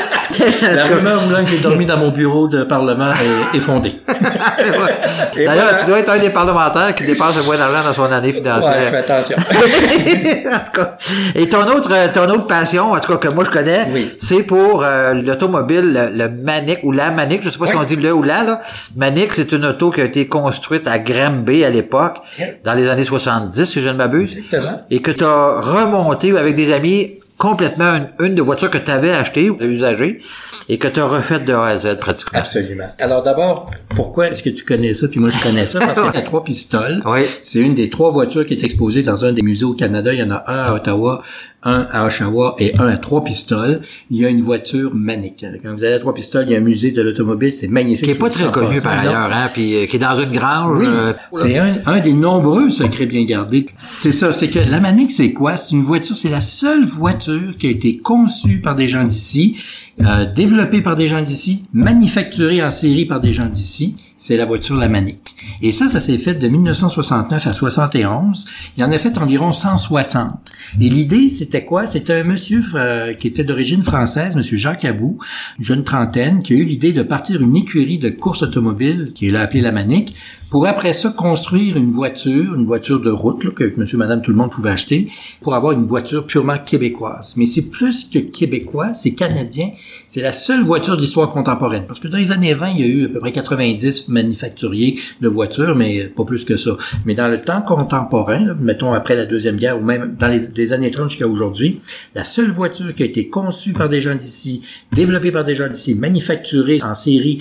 [0.63, 3.95] La rumeur que j'ai dormi dans mon bureau de parlement est, est fondée.
[5.37, 8.33] D'ailleurs, tu dois être un des parlementaires qui dépense le moins d'argent dans son année
[8.33, 8.73] financière.
[8.73, 9.37] Ouais, je fais attention.
[10.53, 10.97] en tout cas.
[11.35, 14.11] Et ton autre, euh, ton autre passion, en tout cas que moi je connais, Oui.
[14.19, 17.79] c'est pour euh, l'automobile, le, le Manic ou la Manic, je sais pas si Oui.
[17.81, 18.61] on dit le ou la là.
[18.97, 22.47] Manic, c'est une auto qui a été construite à Granby à l'époque, Oui.
[22.65, 24.81] dans les années 70, si je ne m'abuse, Exactement.
[24.91, 28.91] et que tu as remonté avec des amis complètement une, une de voitures que tu
[28.91, 30.21] avais achetée ou usagée
[30.69, 32.41] et que tu as refaite de A à Z pratiquement.
[32.41, 32.89] Absolument.
[32.99, 35.07] Alors d'abord, pourquoi est-ce que tu connais ça?
[35.07, 35.79] Puis moi, je connais ça?
[35.79, 37.01] Parce qu'il y a trois pistoles.
[37.07, 37.21] Oui.
[37.45, 40.13] C'est une des trois voitures qui est exposée dans un des musées au Canada.
[40.13, 41.23] Il y en a un à Ottawa,
[41.69, 43.83] un à Oshawa et un à trois pistoles.
[44.11, 45.45] Il y a une voiture manique.
[45.63, 47.53] Quand vous allez à trois pistoles, il y a un musée de l'automobile.
[47.53, 48.07] C'est magnifique.
[48.07, 50.79] Qui est pas très connu par ailleurs, hein, puis euh, qui est dans une grange.
[50.79, 53.67] Oui, euh, c'est un, un des nombreux secrets bien gardés.
[53.79, 55.57] C'est ça, c'est que la Manic, c'est quoi?
[55.57, 59.57] C'est une voiture, c'est la seule voiture qui a été conçue par des gens d'ici,
[60.01, 63.97] euh, développée par des gens d'ici, manufacturée en série par des gens d'ici.
[64.21, 65.21] C'est la voiture La Manic.
[65.63, 68.47] Et ça, ça s'est fait de 1969 à 71.
[68.77, 70.33] Il en a fait environ 160.
[70.81, 71.87] Et l'idée, c'était quoi?
[71.87, 75.19] C'était un monsieur euh, qui était d'origine française, monsieur Jacques Abou,
[75.61, 79.31] une jeune trentaine, qui a eu l'idée de partir une écurie de course automobile, qui
[79.31, 80.17] là appelée La Manic,
[80.51, 84.31] pour après ça construire une voiture, une voiture de route là, que monsieur, madame, tout
[84.31, 85.09] le monde pouvait acheter,
[85.41, 87.35] pour avoir une voiture purement québécoise.
[87.37, 89.71] Mais c'est plus que québécois, c'est canadien.
[90.07, 91.85] C'est la seule voiture de l'histoire contemporaine.
[91.87, 94.99] Parce que dans les années 20, il y a eu à peu près 90 manufacturiers
[95.21, 96.77] de voitures, mais pas plus que ça.
[97.05, 100.73] Mais dans le temps contemporain, mettons après la Deuxième Guerre ou même dans les des
[100.73, 101.81] années 30 jusqu'à aujourd'hui,
[102.15, 105.69] la seule voiture qui a été conçue par des gens d'ici, développée par des gens
[105.69, 107.39] d'ici, manufacturée en série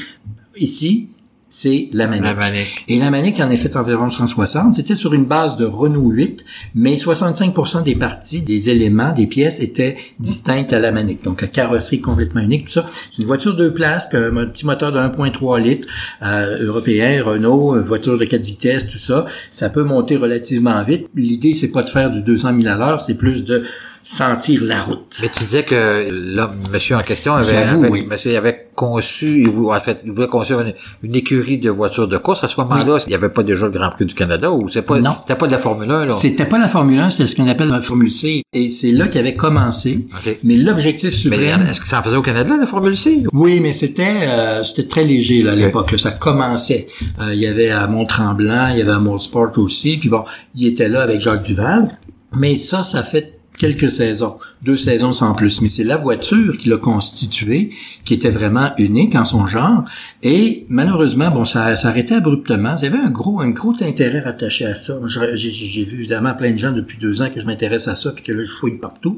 [0.57, 1.09] ici,
[1.49, 2.85] c'est la Manic.
[2.87, 4.75] Et la Manic en est faite environ 160.
[4.75, 9.61] C'était sur une base de Renault 8, mais 65% des parties, des éléments, des pièces
[9.61, 11.23] étaient distinctes à la Manic.
[11.23, 12.85] Donc la carrosserie complètement unique, tout ça.
[12.91, 15.87] C'est une voiture deux places, un petit moteur de 1.3 litres,
[16.21, 19.25] euh, européen, Renault, euh, voiture de 4 vitesses, tout ça.
[19.51, 21.07] Ça peut monter relativement vite.
[21.15, 23.63] L'idée, c'est pas de faire du 200 000 à l'heure, c'est plus de
[24.09, 25.19] sentir la route.
[25.21, 28.07] Mais tu disais que l'homme, monsieur en question avait, J'avoue, avait- oui.
[28.09, 32.07] monsieur, avait conçu, il voulait, en fait, il voulait construire une, une écurie de voitures
[32.07, 32.41] de course.
[32.43, 34.81] À ce moment-là, il n'y avait pas déjà le Grand Prix du Canada ou c'est
[34.83, 35.17] pas, Non.
[35.19, 36.13] c'était pas de la Formule 1, là?
[36.13, 38.43] C'était pas la Formule 1, c'est ce qu'on appelle la Formule C.
[38.53, 40.07] Et c'est là qu'il avait commencé.
[40.43, 41.65] Mais l'objectif Mais suprême...
[41.69, 43.23] est-ce que ça en faisait au Canada, la Formule C?
[43.33, 45.91] Oui, mais c'était euh, c'était très léger là, à l'époque.
[45.91, 45.97] là.
[45.97, 46.87] Ça commençait.
[47.19, 49.97] Euh, il y avait à Mont-Tremblant, il y avait à Montsport aussi.
[49.97, 50.23] Puis bon,
[50.55, 51.97] il était là avec Jacques Duval.
[52.37, 56.69] Mais ça, ça fait quelques saisons, deux saisons sans plus, mais c'est la voiture qui
[56.69, 57.69] l'a constituée,
[58.05, 59.83] qui était vraiment unique en son genre,
[60.23, 62.75] et malheureusement, bon, ça s'arrêtait abruptement.
[62.75, 64.95] Il y avait un gros, un gros intérêt rattaché à ça.
[65.33, 68.23] J'ai vu évidemment plein de gens depuis deux ans que je m'intéresse à ça, puis
[68.23, 69.17] que là, je fouille partout.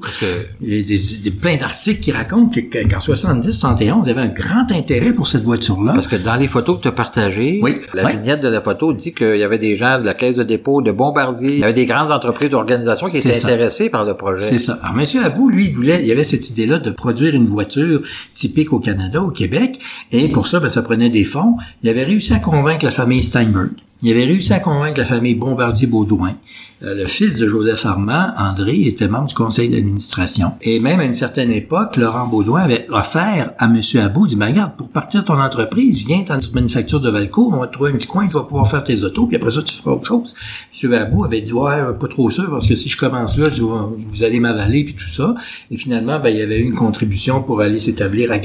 [0.62, 4.34] Il y a des, plein d'articles qui racontent qu'en 70, 71, il y avait un
[4.34, 5.94] grand intérêt pour cette voiture-là.
[5.94, 7.62] Parce que dans les photos que tu as partagées,
[7.94, 10.44] la vignette de la photo dit qu'il y avait des gens de la caisse de
[10.44, 14.16] dépôt, de Bombardier, il y avait des grandes entreprises d'organisation qui étaient intéressées par le
[14.16, 14.46] projet.
[14.46, 14.80] C'est ça.
[14.84, 15.06] Alors, M.
[15.30, 18.02] Abou, lui, il voulait, il avait cette idée-là de produire une voiture
[18.34, 19.80] typique au Canada, au Québec,
[20.12, 21.58] et pour ça, ben, ça prenait des fonds.
[21.84, 23.72] Il avait réussi à convaincre la famille Steinberg.
[24.02, 26.36] Il avait réussi à convaincre la famille Bombardier-Baudouin.
[26.82, 30.54] Euh, le fils de Joseph Armand, André, était membre du conseil d'administration.
[30.62, 33.82] Et même à une certaine époque, Laurent Baudouin avait offert à M.
[34.02, 37.58] Abou, dit, regarde, pour partir de ton entreprise, viens dans une manufacture de Valco, on
[37.58, 39.62] va te trouver un petit coin, tu vas pouvoir faire tes autos, puis après ça,
[39.62, 40.34] tu feras autre chose.
[40.82, 40.94] M.
[40.94, 44.40] Abou avait dit, ouais, pas trop sûr, parce que si je commence là, vous allez
[44.40, 45.36] m'avaler, puis tout ça.
[45.72, 48.40] Et finalement, ben, il y avait eu une contribution pour aller s'établir à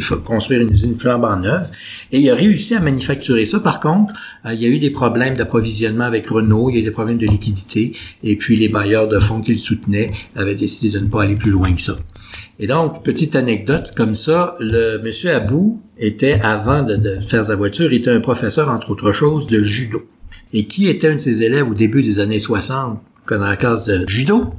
[0.00, 1.70] faut construire une usine flambant neuve.
[2.12, 3.60] Et il a réussi à manufacturer ça.
[3.60, 4.12] Par contre,
[4.44, 6.90] euh, il y a eu des problèmes d'approvisionnement avec Renault, il y a eu des
[6.90, 7.92] problèmes de liquidité,
[8.24, 11.52] et puis les bailleurs de fonds qu'il soutenait avaient décidé de ne pas aller plus
[11.52, 11.94] loin que ça.
[12.58, 17.92] Et donc, petite anecdote comme ça, le monsieur Abou était, avant de, faire sa voiture,
[17.92, 20.02] était un professeur, entre autres choses, de judo.
[20.52, 23.86] Et qui était un de ses élèves au début des années 60, dans la classe
[23.86, 24.50] de judo?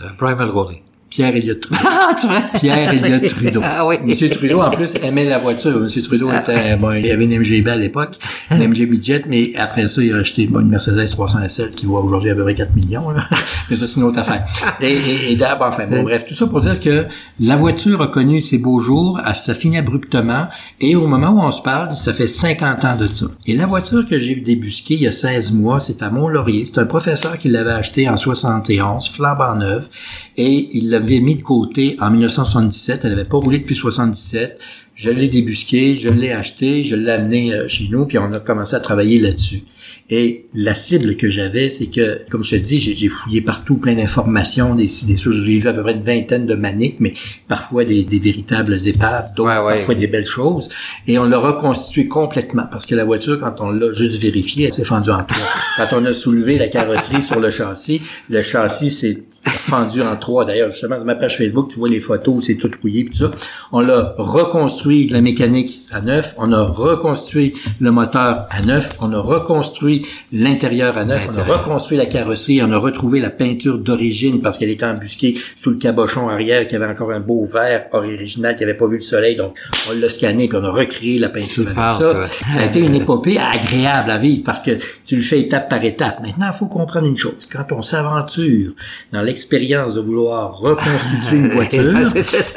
[0.00, 0.82] Euh, Brian Mulroney.
[1.12, 1.78] Pierre Elliott Trudeau.
[1.84, 2.16] Ah,
[2.54, 3.60] Pierre Elliott Trudeau.
[3.62, 3.96] Ah, oui.
[4.02, 5.78] Monsieur Trudeau, en plus, aimait la voiture.
[5.78, 6.40] Monsieur Trudeau ah.
[6.40, 8.18] était, bon, il avait une MGB à l'époque,
[8.50, 11.98] une MG Budget, mais après ça, il a acheté une Mercedes 300 SL qui vaut
[11.98, 13.24] aujourd'hui à peu près 4 millions, là.
[13.70, 14.46] mais ça, c'est une autre affaire.
[14.80, 17.04] Et, et, et d'abord, enfin, bon, bref, tout ça pour dire que
[17.40, 20.46] la voiture a connu ses beaux jours, ça finit abruptement,
[20.80, 23.26] et au moment où on se parle, ça fait 50 ans de ça.
[23.46, 26.64] Et la voiture que j'ai débusquée il y a 16 mois, c'est à Mont-Laurier.
[26.64, 29.88] C'est un professeur qui l'avait acheté en 71, flambant neuve,
[30.36, 33.04] et il l'a l'avais mis de côté en 1977.
[33.04, 34.58] Elle n'avait pas roulé depuis 77.
[34.94, 38.40] Je l'ai débusqué, je l'ai acheté, je l'ai amené euh, chez nous, puis on a
[38.40, 39.62] commencé à travailler là-dessus.
[40.10, 43.94] Et la cible que j'avais, c'est que, comme je te dis, j'ai fouillé partout plein
[43.94, 45.42] d'informations, des des choses.
[45.44, 47.14] J'ai vu à peu près une vingtaine de maniques, mais
[47.48, 50.68] parfois des, des véritables épaves, d'autres parfois des belles choses.
[51.06, 54.72] Et on l'a reconstitué complètement, parce que la voiture, quand on l'a juste vérifiée, elle
[54.72, 55.48] s'est fendue en trois.
[55.76, 60.44] quand on a soulevé la carrosserie sur le châssis, le châssis s'est fendu en trois.
[60.44, 63.30] D'ailleurs, justement, sur ma page Facebook, tu vois les photos, c'est tout rouillé, tout ça.
[63.72, 69.12] On l'a reconstruit la mécanique à neuf, on a reconstruit le moteur à neuf, on
[69.12, 69.91] a reconstruit
[70.32, 74.58] l'intérieur à neuf, on a reconstruit la carrosserie, on a retrouvé la peinture d'origine parce
[74.58, 78.64] qu'elle était embusquée sous le cabochon arrière qui avait encore un beau vert original qui
[78.64, 79.54] avait pas vu le soleil, donc
[79.90, 82.28] on l'a scanné puis on a recréé la peinture avec ça.
[82.52, 84.72] Ça a été une épopée agréable à vivre parce que
[85.04, 86.20] tu le fais étape par étape.
[86.22, 87.48] Maintenant, il faut comprendre une chose.
[87.50, 88.72] Quand on s'aventure
[89.12, 91.92] dans l'expérience de vouloir reconstituer une voiture,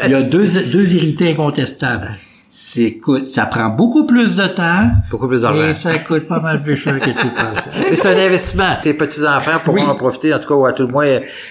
[0.06, 2.18] il y a deux, deux vérités incontestables
[2.58, 4.90] c'est coûte, ça prend beaucoup plus de temps.
[5.12, 5.68] Beaucoup plus d'argent.
[5.68, 7.66] Et ça coûte pas mal plus cher que tu penses.
[7.92, 8.78] c'est un investissement.
[8.82, 10.34] Tes petits-enfants pourront en profiter.
[10.34, 11.06] En tout cas, ou à tout le moins,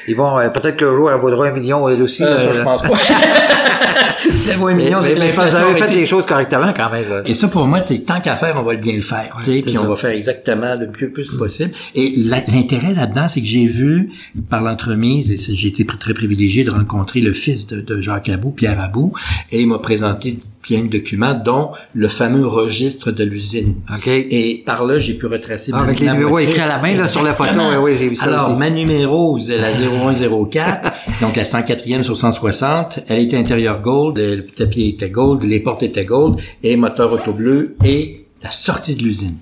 [0.09, 2.25] ils vont, euh, peut-être qu'un jour, elle vaudra un million, elle aussi.
[2.25, 2.89] Euh, ça, je pense pas.
[4.35, 7.23] c'est un million, mais, mais, vous avez fait les choses correctement quand même.
[7.27, 9.37] Et ça, pour moi, c'est tant qu'à faire, on va bien le faire.
[9.41, 11.73] sais, puis on va faire exactement le plus, plus possible.
[11.95, 14.11] Et l'intérêt là-dedans, c'est que j'ai vu,
[14.49, 18.51] par l'entremise, et j'ai été très privilégié de rencontrer le fils de, de Jacques Abou,
[18.51, 19.13] Pierre Abou,
[19.53, 23.75] et il m'a présenté plein de documents, dont le fameux registre de l'usine.
[23.97, 24.27] Okay.
[24.31, 25.73] Et par là, j'ai pu retracer...
[25.75, 28.09] Ah, avec les numéros écrits à la main là, sur la photo, oui, oui j'ai
[28.09, 33.01] vu ça Alors, ma numéro, c'est la 0104, donc la 104e sur 160.
[33.09, 37.33] Elle était intérieure gold, le tapis était gold, les portes étaient gold, et moteur auto
[37.33, 39.37] bleu, et la sortie de l'usine.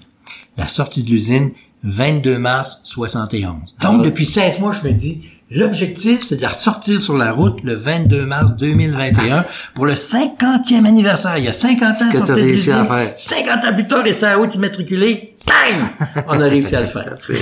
[0.56, 1.50] La sortie de l'usine,
[1.84, 3.52] 22 mars 71.
[3.52, 4.04] Donc, ah.
[4.04, 5.22] depuis 16 mois, je me dis,
[5.54, 10.86] L'objectif, c'est de la ressortir sur la route le 22 mars 2021 pour le 50e
[10.86, 11.36] anniversaire.
[11.36, 13.12] Il y a 50 ans, que sur réussi à faire.
[13.14, 15.31] 50 ans plus tard, et ça a route immatriculé.
[15.46, 15.88] Bang!
[16.28, 17.14] On a réussi à le faire.
[17.26, 17.34] tu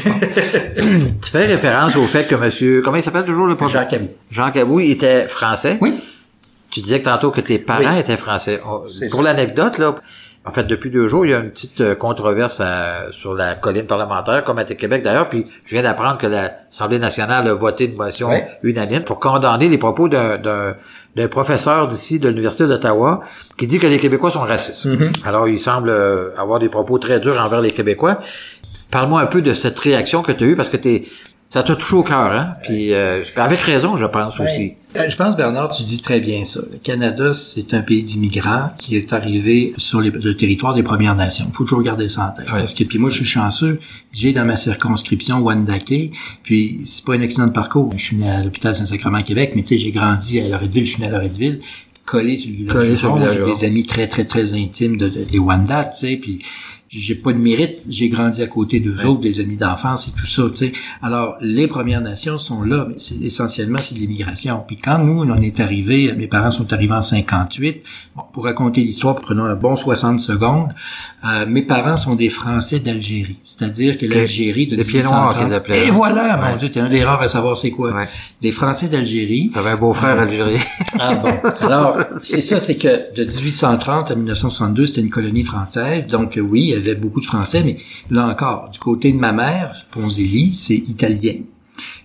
[1.30, 3.82] fais référence au fait que monsieur, comment il s'appelle toujours le professeur?
[3.82, 4.08] Jean Cabou.
[4.30, 5.78] Jean Cabou, il était français.
[5.80, 6.00] Oui.
[6.70, 8.60] Tu disais que tantôt que tes parents étaient français.
[8.64, 9.96] Oh, pour l'anecdote, là,
[10.46, 13.54] en fait, depuis deux jours, il y a une petite euh, controverse euh, sur la
[13.54, 17.84] colline parlementaire, comme à Québec d'ailleurs, puis je viens d'apprendre que l'Assemblée nationale a voté
[17.84, 18.30] une motion
[18.62, 20.76] unanime pour condamner les propos d'un
[21.30, 23.20] professeur d'ici de l'Université d'Ottawa
[23.56, 24.86] qui dit que les Québécois sont racistes.
[24.86, 25.26] Mm-hmm.
[25.26, 28.20] Alors, il semble euh, avoir des propos très durs envers les Québécois.
[28.90, 31.06] Parle-moi un peu de cette réaction que tu as eue, parce que tu
[31.52, 32.54] Ça t'a touché au cœur, hein?
[32.62, 34.74] Puis euh, avec raison, je pense aussi.
[34.94, 36.60] Euh, je pense, Bernard, tu dis très bien ça.
[36.70, 41.16] Le Canada, c'est un pays d'immigrants qui est arrivé sur les, le territoire des Premières
[41.16, 41.46] Nations.
[41.48, 42.46] Il faut toujours garder ça en tête.
[42.48, 43.80] Parce que, puis moi, je suis chanceux.
[44.12, 46.12] J'ai dans ma circonscription Wandake,
[46.44, 47.92] puis c'est pas un accident de parcours.
[47.96, 50.92] Je suis né à l'hôpital Saint-Sacrement, Québec, mais tu sais, j'ai grandi à Loretteville, je
[50.92, 51.60] suis né à Loretteville
[52.04, 53.34] collé sur le village.
[53.34, 56.42] J'ai des amis très, très, très intimes de, des Wanda, tu sais, puis
[56.92, 60.26] j'ai pas de mérite, j'ai grandi à côté d'eux autres, des amis d'enfance et tout
[60.26, 60.72] ça, tu sais.
[61.02, 64.64] Alors, les Premières Nations sont là, mais c'est essentiellement, c'est de l'immigration.
[64.66, 67.84] Puis quand nous, on est arrivés, mes parents sont arrivés en 58,
[68.16, 70.74] bon, pour raconter l'histoire, prenons un bon 60 secondes,
[71.24, 75.54] euh, mes parents sont des Français d'Algérie, c'est-à-dire que l'Algérie de des pieds noirs qu'ils
[75.54, 75.86] appelaient.
[75.86, 77.94] Et voilà, mon Dieu, t'es un des rares à savoir c'est quoi.
[78.40, 79.52] Des Français d'Algérie.
[79.54, 80.58] J'avais un beau-frère ah, algérien.
[80.98, 81.50] ah bon.
[81.60, 86.74] Alors, c'est ça, c'est que de 1830 à 1962, c'était une colonie française, donc oui,
[86.80, 87.76] avait beaucoup de Français, mais
[88.10, 91.36] là encore, du côté de ma mère, Ponzilli, c'est italien.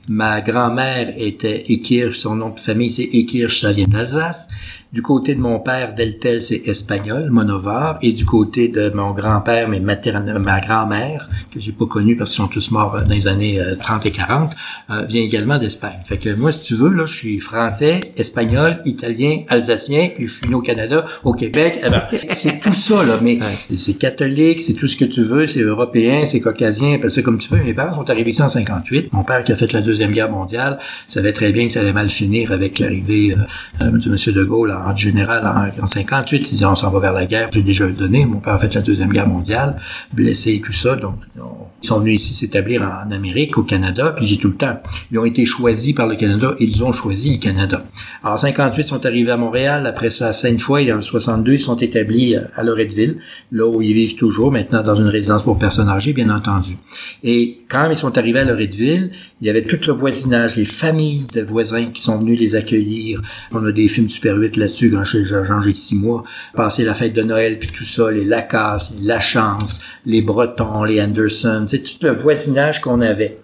[0.08, 4.50] Ma grand-mère était Ekirch, son nom de famille c'est Ekirch, ça vient d'Alsace.
[4.96, 8.00] Du côté de mon père, Deltel, c'est espagnol, Monovar.
[8.02, 12.46] Et du côté de mon grand-père, mais ma grand-mère, que j'ai pas connue parce qu'ils
[12.46, 14.54] sont tous morts dans les années 30 euh, et 40,
[14.92, 16.00] euh, vient également d'Espagne.
[16.06, 20.36] Fait que moi, si tu veux, là, je suis français, espagnol, italien, alsacien, puis je
[20.36, 21.82] suis né au Canada, au Québec.
[21.86, 23.20] Eh ben, c'est tout ça, là.
[23.22, 27.22] Mais c'est catholique, c'est tout ce que tu veux, c'est européen, c'est caucasien, appelle ça
[27.22, 27.62] comme tu veux.
[27.62, 29.12] Mes parents sont arrivés ici en 58.
[29.12, 30.80] Mon père qui a fait la Deuxième Guerre mondiale
[31.10, 33.36] savait très bien que ça allait mal finir avec l'arrivée
[33.82, 34.34] euh, de M.
[34.34, 37.50] de Gaulle en général en, 58, ils disaient on s'en va vers la guerre.
[37.52, 38.26] J'ai déjà donné.
[38.26, 39.80] Mon père a fait la deuxième guerre mondiale,
[40.14, 40.96] blessé et tout ça.
[40.96, 44.14] Donc ils sont venus ici s'établir en, Amérique, au Canada.
[44.16, 44.80] Puis j'ai tout le temps.
[45.12, 46.56] Ils ont été choisis par le Canada.
[46.60, 47.86] Ils ont choisi le Canada.
[48.24, 49.88] Alors en 58, ils sont arrivés à Montréal.
[49.88, 53.18] Après ça, à Sainte-Foy, en 62, ils sont établis à Loretteville,
[53.52, 54.52] là où ils vivent toujours.
[54.52, 56.78] Maintenant dans une résidence pour personnes âgées, bien entendu.
[57.24, 61.28] Et quand ils sont arrivés à Loretteville, il y avait tout le voisinage, les familles
[61.34, 63.22] de voisins qui sont venus les accueillir.
[63.52, 64.56] On a des films Super 8
[64.92, 65.04] quand
[65.62, 66.24] j'ai six mois.
[66.54, 71.02] Passer la fête de Noël puis tout ça, les Lacasse, les Lachance, les Bretons, les
[71.02, 73.40] Anderson, c'est tout le voisinage qu'on avait.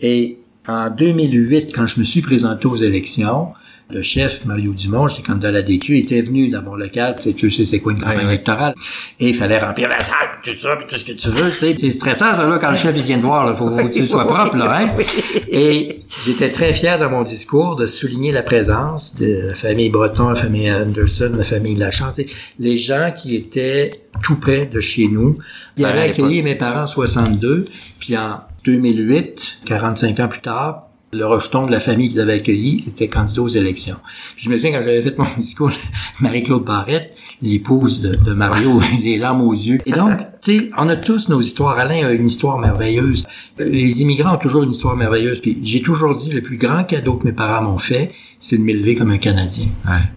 [0.00, 3.48] Et en 2008, quand je me suis présenté aux élections,
[3.92, 7.22] le chef, Mario Dumont, j'étais candidat à la DQ, était venu dans mon local, tu
[7.22, 8.74] sais, tu sais c'est quoi une campagne électorale,
[9.20, 11.58] et il fallait remplir la salle, tout ça, puis tout ce que tu veux, tu
[11.58, 11.74] sais.
[11.76, 14.06] C'est stressant, ça, là, quand le chef, il vient de voir, là, faut que tu
[14.06, 14.90] sois propre, là, hein?
[15.50, 20.30] Et j'étais très fier dans mon discours de souligner la présence de la famille Breton,
[20.30, 22.20] la famille Anderson, la famille Lachance,
[22.58, 23.90] les gens qui étaient
[24.22, 25.38] tout près de chez nous.
[25.76, 27.66] Il avait accueilli mes parents en 62,
[27.98, 32.84] puis en 2008, 45 ans plus tard, le rejeton de la famille qu'ils avaient accueilli
[32.88, 33.96] était candidat aux élections.
[34.34, 35.70] Puis je me souviens quand j'avais fait mon discours,
[36.20, 39.76] Marie-Claude Barrette, l'épouse de, Mario, les larmes aux yeux.
[39.84, 41.78] Et donc, tu sais, on a tous nos histoires.
[41.78, 43.26] Alain a une histoire merveilleuse.
[43.58, 45.40] Les immigrants ont toujours une histoire merveilleuse.
[45.42, 48.64] Puis j'ai toujours dit, le plus grand cadeau que mes parents m'ont fait, c'est de
[48.64, 49.68] m'élever comme un Canadien.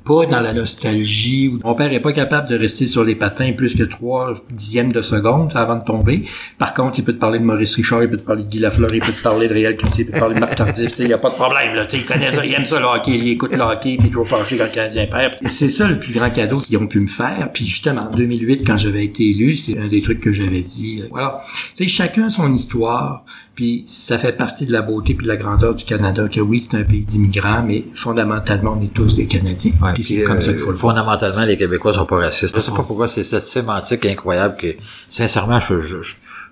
[0.03, 1.53] Pas dans la nostalgie.
[1.63, 5.03] Mon père est pas capable de rester sur les patins plus que trois dixièmes de
[5.03, 6.23] seconde avant de tomber.
[6.57, 8.57] Par contre, il peut te parler de Maurice Richard, il peut te parler de Guy
[8.57, 10.97] Lafleur, il peut te parler de Réal Cloutier, il peut te parler de Marc Tardif.
[10.97, 11.75] Il y a pas de problème.
[11.75, 14.05] Là, il connaît ça, il aime ça le hockey, il écoute le hockey, puis il
[14.07, 15.35] est toujours fâché quand le Canadien perd.
[15.45, 17.51] C'est ça le plus grand cadeau qu'ils ont pu me faire.
[17.53, 21.01] Puis justement, en 2008, quand j'avais été élu, c'est un des trucs que j'avais dit.
[21.03, 21.43] Euh, voilà.
[21.75, 23.23] Tu sais, chacun son histoire.
[23.55, 26.59] Puis ça fait partie de la beauté puis de la grandeur du Canada que oui,
[26.59, 29.71] c'est un pays d'immigrants, mais fondamentalement, on est tous des Canadiens.
[29.93, 30.93] puis c'est comme ça qu'il faut le voir.
[30.93, 32.53] Fondamentalement, les Québécois sont pas racistes.
[32.53, 34.75] Je sais pas pourquoi c'est cette sémantique incroyable que,
[35.07, 35.97] sincèrement, je, je,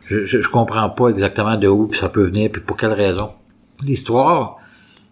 [0.08, 3.32] je, je, comprends pas exactement de où ça peut venir puis pour quelle raison.
[3.82, 4.58] L'histoire,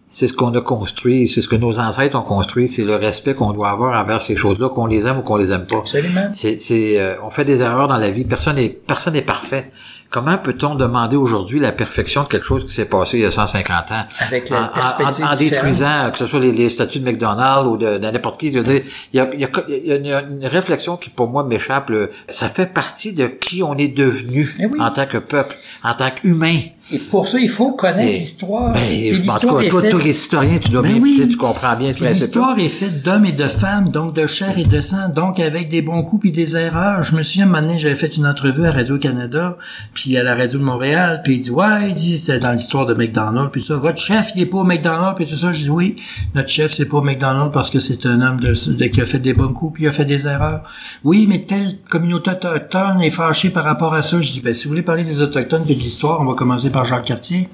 [0.08, 3.34] c'est ce qu'on a construit, c'est ce que nos ancêtres ont construit, c'est le respect
[3.34, 5.78] qu'on doit avoir envers ces choses-là, qu'on les aime ou qu'on les aime pas.
[5.78, 6.30] Absolument.
[6.32, 8.24] C'est, c'est, euh, on fait des erreurs dans la vie.
[8.24, 9.70] Personne n'est, personne n'est parfait.
[10.12, 13.30] Comment peut-on demander aujourd'hui la perfection de quelque chose qui s'est passé il y a
[13.30, 14.04] 150 ans?
[14.18, 14.70] Avec la
[15.00, 18.52] en, en, détruisant, que ce soit les, statuts de McDonald's ou de, n'importe qui.
[18.52, 18.82] Je veux dire,
[19.14, 21.90] il y a, il y a, une, réflexion qui, pour moi, m'échappe.
[22.28, 26.10] Ça fait partie de qui on est devenu eh en tant que peuple, en tant
[26.10, 26.58] qu'humain.
[26.90, 28.72] Et pour ça, il faut connaître l'histoire.
[28.72, 32.04] Ben, en tout cas, toi, toi, historien, tu dois ben bien, tu comprends bien ce
[32.04, 35.68] L'histoire est faite d'hommes et de femmes, donc de chair et de sang, donc avec
[35.68, 37.02] des bons coups et des erreurs.
[37.02, 39.56] Je me souviens, un moment j'avais fait une entrevue à Radio-Canada,
[39.94, 42.84] puis à la Radio de Montréal, puis il dit, ouais, il dit, c'est dans l'histoire
[42.84, 45.52] de McDonald's, puis ça, votre chef, il est pas au McDonald's, puis tout ça.
[45.52, 45.96] Je dis, oui,
[46.34, 48.52] notre chef, c'est pas au McDonald's parce que c'est un homme de,
[48.86, 50.64] qui a fait des bons coups, puis il a fait des erreurs.
[51.04, 54.20] Oui, mais telle communauté autochtone est fâchée par rapport à ça.
[54.20, 56.70] Je dis, ben, si vous voulez parler des Autochtones et de l'histoire, on va commencer
[56.72, 57.48] par Jacques Cartier.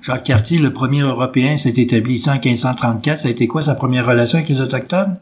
[0.00, 3.18] Jacques Cartier, le premier Européen, s'est établi ici en 1534.
[3.20, 5.16] Ça a été quoi sa première relation avec les Autochtones?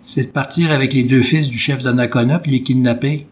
[0.00, 3.26] C'est de partir avec les deux fils du chef d'Anacona puis les kidnapper.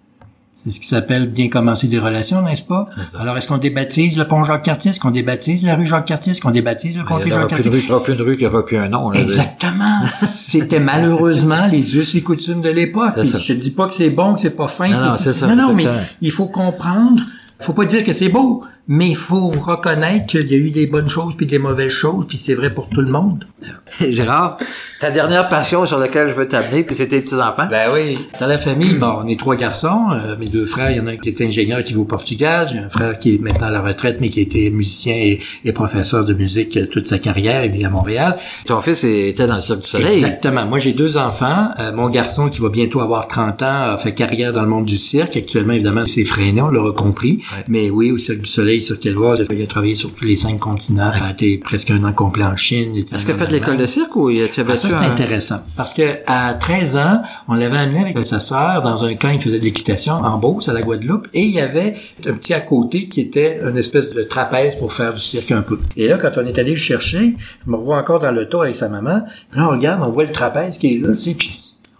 [0.64, 2.88] C'est ce qui s'appelle bien commencer des relations, n'est-ce pas?
[3.18, 4.90] Alors, est-ce qu'on débaptise le pont Jacques-Cartier?
[4.92, 6.32] Est-ce qu'on débaptise la rue Jacques-Cartier?
[6.32, 7.70] Est-ce qu'on débaptise le comté n'y aura Jacques-Cartier?
[7.70, 9.10] rue, il y aura plus de rue qui n'aura plus un nom.
[9.10, 9.18] là.
[9.20, 10.02] Exactement.
[10.14, 13.14] C'était malheureusement les us et coutumes de l'époque.
[13.16, 14.88] Je dis pas que c'est bon, que c'est pas fin.
[14.90, 15.86] Non, c'est- non, ça, non, non, mais
[16.20, 17.20] il faut comprendre.
[17.60, 20.86] Faut pas dire que c'est beau, mais il faut reconnaître qu'il y a eu des
[20.86, 23.46] bonnes choses puis des mauvaises choses, puis c'est vrai pour tout le monde.
[24.00, 24.58] Gérard,
[25.00, 27.66] ta dernière passion sur laquelle je veux t'amener, puis c'est tes petits-enfants.
[27.70, 28.18] Ben oui.
[28.40, 30.06] Dans la famille, bon, on est trois garçons.
[30.12, 32.04] Euh, mes deux frères, il y en a un qui était ingénieur qui vit au
[32.04, 32.68] Portugal.
[32.72, 35.40] J'ai un frère qui est maintenant à la retraite, mais qui a été musicien et,
[35.64, 37.64] et professeur de musique euh, toute sa carrière.
[37.64, 38.36] Il vit à Montréal.
[38.66, 40.14] Ton fils était dans le Cirque du Soleil.
[40.14, 40.66] Exactement.
[40.66, 41.70] Moi, j'ai deux enfants.
[41.78, 44.86] Euh, mon garçon, qui va bientôt avoir 30 ans, a fait carrière dans le monde
[44.86, 45.36] du cirque.
[45.36, 47.42] Actuellement, évidemment, c'est freiné, on l'aura compris.
[47.56, 47.64] Ouais.
[47.68, 50.58] Mais oui, au Cirque du Soleil, sur Éloise, il a travaillé sur tous les cinq
[50.58, 51.12] continents.
[51.16, 52.96] Il a été presque un an complet en Chine.
[52.96, 55.10] Est-ce qu'il a fait de l'école de cirque ou il a ah, ça, c'est un...
[55.12, 55.60] intéressant.
[55.76, 59.40] Parce que à 13 ans, on l'avait amené avec sa sœur dans un camp, il
[59.40, 61.94] faisait de l'équitation en Beauce, à la Guadeloupe, et il y avait
[62.26, 65.62] un petit à côté qui était une espèce de trapèze pour faire du cirque un
[65.62, 65.78] peu.
[65.96, 68.62] Et là, quand on est allé le chercher, je me revois encore dans le tour
[68.62, 71.16] avec sa maman, puis là, on regarde, on voit le trapèze qui est là, tu
[71.16, 71.58] sais, puis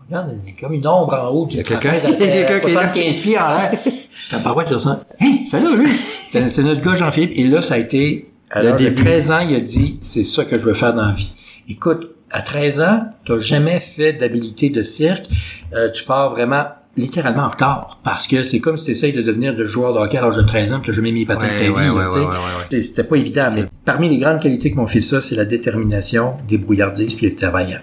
[0.08, 2.60] regarde, il y a comme une ombre en haut du Il y a quelqu'un- a
[2.60, 2.72] qui.
[2.72, 3.78] 75 pieds en l'air.
[4.30, 5.90] T'as pas ouais, tu ressens, hein, fais-le, lui!
[6.32, 8.32] C'est c'est notre gars Jean-Philippe, et là, ça a été,
[8.78, 8.94] début.
[8.94, 11.34] 13 ans, il a dit, c'est ça que je veux faire dans la vie.
[11.68, 15.26] Écoute, à 13 ans, t'as jamais fait d'habilité de cirque,
[15.74, 16.64] euh, tu pars vraiment
[16.96, 19.98] littéralement en retard parce que c'est comme si tu essayes de devenir de joueur de
[19.98, 22.26] hockey à l'âge de 13 ans puis t'as jamais mis de ta vie ouais, ouais.
[22.70, 25.46] C'est- c'était pas évident mais parmi les grandes qualités que mon fils a c'est la
[25.46, 27.78] détermination débrouillardise puis le travaillant.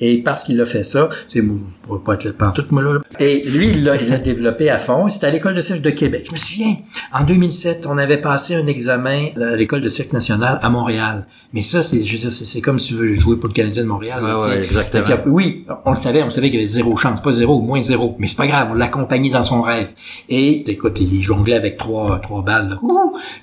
[0.00, 1.42] Et parce qu'il a fait ça c'est
[1.82, 4.78] pourrais pas être là pantoute moi là et lui il l'a il l'a développé à
[4.78, 6.24] fond c'était à l'école de cirque de Québec.
[6.28, 6.76] Je me souviens
[7.12, 11.62] en 2007 on avait passé un examen à l'école de cirque national à Montréal mais
[11.62, 14.34] ça c'est je c'est comme si tu veux jouer pour le Canadien de Montréal Ouais,
[14.34, 15.04] ouais, exactement.
[15.26, 18.16] Oui, on le savait, on savait qu'il y avait zéro chance, pas zéro, moins zéro,
[18.18, 19.90] mais c'est pas grave, on l'accompagnait dans son rêve.
[20.28, 22.80] Et, écoute, il jonglait avec trois, trois balles, là.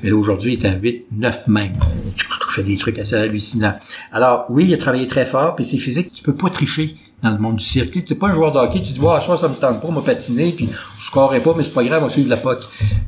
[0.03, 1.73] Mais là, aujourd'hui, il est à 8, 9 même.
[2.05, 3.75] Il fait des trucs assez hallucinants.
[4.11, 7.31] Alors, oui, il a travaillé très fort, puis c'est physique, tu peux pas tricher dans
[7.31, 7.91] le monde du cirque.
[7.91, 9.81] Tu t'es pas un joueur de hockey, tu te dis, ah, soir, ça me tente
[9.81, 10.69] pas, m'a patiner, puis
[10.99, 12.59] je scorerai pas, mais c'est pas grave, on suit la POC.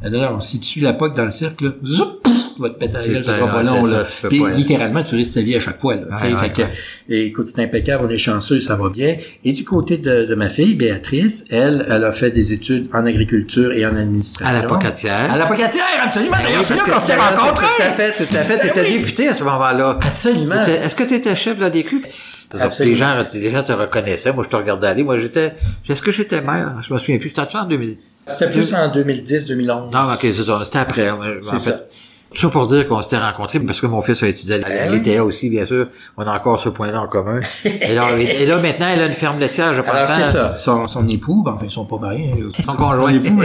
[0.06, 2.20] Euh, non, si tu suis la POC dans le cirque, là, zoup,
[2.56, 4.06] tu vas te péter la gueule, ça sera pas long, là.
[4.30, 6.02] Puis, pas- littéralement, tu risques ta vie à chaque fois, là.
[6.12, 6.62] Ouais, Fait ouais, que,
[7.10, 9.16] et écoute, c'est impeccable, on est chanceux, ça va bien.
[9.44, 13.08] Et du côté de, de ma fille, Béatrice, elle, elle a fait des études en
[13.08, 14.46] agriculture et en administration.
[14.56, 15.32] À la Pocatière.
[15.32, 16.38] À la Pocatière, absolument.
[16.46, 17.66] Oui, c'est là qu'on s'était rencontrés.
[17.78, 18.60] Tout à fait, tout à fait.
[18.60, 18.98] T'étais Ben oui.
[19.00, 19.98] député à ce moment-là.
[20.06, 20.64] Absolument.
[20.66, 22.04] T'étais- Est-ce que tu étais chef de la DQ?
[22.80, 24.34] Les gens, les gens te reconnaissaient.
[24.34, 25.04] Moi, je te regardais aller.
[25.04, 25.54] Moi, j'étais,
[25.90, 26.76] est-ce que j'étais maire?
[26.82, 27.30] Je me souviens plus.
[27.30, 27.98] C'était en 2000?
[28.26, 29.94] C'était plus en 2010, 2011.
[29.94, 30.60] Non, ok, c'est ça.
[30.64, 31.10] C'était après.
[31.10, 31.80] En fait, ça.
[32.34, 34.92] Tout ça pour dire qu'on s'était rencontrés, parce que mon fils a étudié à Ben
[34.92, 35.88] l'ETA aussi, bien sûr.
[36.18, 37.40] On a encore ce point-là en commun.
[37.66, 39.92] Et là, et là, maintenant, elle a une ferme laitière, je pense.
[39.94, 40.54] Alors, c'est hein?
[40.54, 40.58] ça.
[40.58, 42.34] Son, son époux, ben, enfin, ils sont pas mariés.
[42.66, 43.14] Son conjoint.
[43.14, 43.42] époux,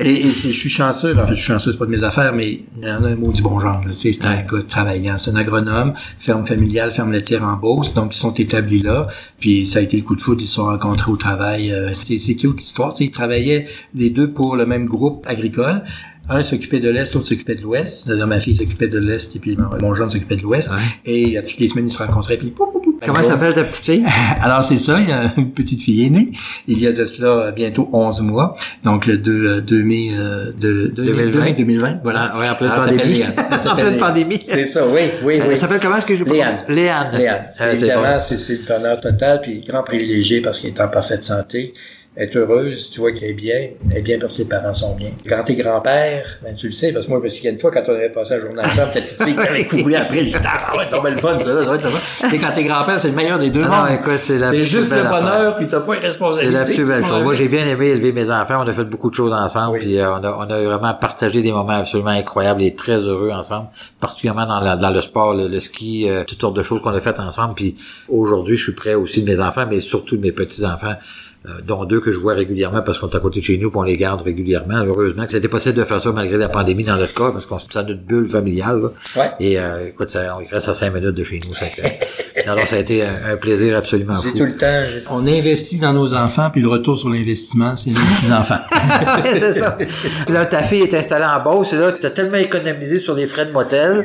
[0.00, 1.14] et je suis chanceux.
[1.14, 3.04] ben, En fait, je suis chanceux, c'est pas de mes affaires, mais il y en
[3.04, 3.80] a un maudit bon genre.
[3.84, 3.88] là.
[3.88, 5.16] Tu sais, C'est un gars travaillant.
[5.18, 7.94] C'est un agronome, ferme familiale, ferme laitière en Beauce.
[7.94, 9.06] Donc, ils sont établis là.
[9.40, 10.42] Puis, ça a été le coup de foudre.
[10.42, 11.72] Ils se sont rencontrés au travail.
[11.72, 12.92] Euh, C'est c'est cute l'histoire.
[12.92, 13.64] Tu sais, Ils travaillaient
[13.94, 15.82] les deux pour le même groupe agricole.
[16.28, 18.04] Un s'occupait de l'Est, l'autre s'occupait de l'Ouest.
[18.04, 20.70] C'est-à-dire, ma fille s'occupait de l'Est et puis mon, jeune s'occupait de l'Ouest.
[20.70, 20.76] Ouais.
[21.04, 22.36] Et euh, toutes les semaines, ils se rencontraient.
[22.36, 22.86] Puis, pou, pou, pou.
[23.04, 24.06] Comment s'appelle ta petite fille?
[24.42, 26.30] Alors c'est ça, il y a une petite fille est née.
[26.66, 30.08] Il y a de cela euh, bientôt 11 mois, donc le 2, euh, 2 mai,
[30.12, 31.30] euh, de, de 2020.
[31.30, 32.00] 2 mai 2020.
[32.02, 32.32] Voilà.
[32.32, 33.20] Ah, ouais, en pleine Alors, elle pandémie.
[33.64, 34.40] Elle En pleine pandémie.
[34.44, 35.58] C'est ça, oui, oui, Elle oui.
[35.58, 35.96] s'appelle comment?
[35.96, 36.32] Est-ce que pas?
[36.32, 36.58] Léane.
[36.68, 37.18] Léane.
[37.18, 37.44] Léane.
[37.58, 41.22] C'est Évidemment, c'est c'est le bonheur total, puis grand privilégié parce qu'elle est en parfaite
[41.22, 41.74] santé.
[42.18, 43.68] Est heureuse, tu vois qu'elle est bien.
[43.90, 45.10] Elle est bien parce que les parents sont bien.
[45.28, 47.70] Quand t'es grand-père, ben, tu le sais, parce que moi, je me souviens de toi,
[47.70, 50.38] quand on avait passé la journée ensemble, ta petite fille qui avait couru après, j'étais,
[50.44, 52.28] ah ouais, c'est le fun, ça, là, ça va être le fun.
[52.30, 54.00] Sais, quand t'es grand-père, c'est le meilleur des deux Ah mondes.
[54.06, 55.20] non, c'est la C'est plus juste belle le affaire.
[55.22, 56.52] bonheur, puis t'as pas une C'est responsabilité.
[56.58, 57.22] la plus belle chose.
[57.22, 58.62] Moi, j'ai bien aimé élever mes enfants.
[58.64, 59.74] On a fait beaucoup de choses ensemble.
[59.74, 59.80] Oui.
[59.80, 63.30] Puis euh, on, a, on a vraiment partagé des moments absolument incroyables et très heureux
[63.30, 63.68] ensemble,
[64.00, 66.94] particulièrement dans, la- dans le sport, le, le ski, euh, toutes sortes de choses qu'on
[66.94, 67.52] a faites ensemble.
[67.54, 67.76] Puis
[68.08, 70.94] aujourd'hui, je suis prêt aussi de mes enfants, mais surtout de mes petits-enfants.
[71.46, 73.70] Euh, dont deux que je vois régulièrement parce qu'on est à côté de chez nous,
[73.70, 74.82] puis on les garde régulièrement.
[74.84, 77.58] Heureusement que c'était possible de faire ça malgré la pandémie dans notre cas, parce qu'on
[77.58, 78.80] c'est notre bulle familiale.
[78.82, 78.88] là.
[79.22, 79.30] Ouais.
[79.40, 81.54] Et euh, écoute, ça, on reste à cinq minutes de chez nous.
[81.54, 81.82] Ça, que-
[82.48, 84.38] alors, ça a été un, un plaisir absolument C'est fou.
[84.38, 84.80] tout le temps.
[85.10, 88.58] On investit dans nos enfants, puis le retour sur l'investissement, c'est nos petits-enfants.
[89.24, 89.72] c'est ça.
[89.78, 93.14] Puis là, ta fille est installée en Beauce, et là, tu as tellement économisé sur
[93.14, 94.04] les frais de motel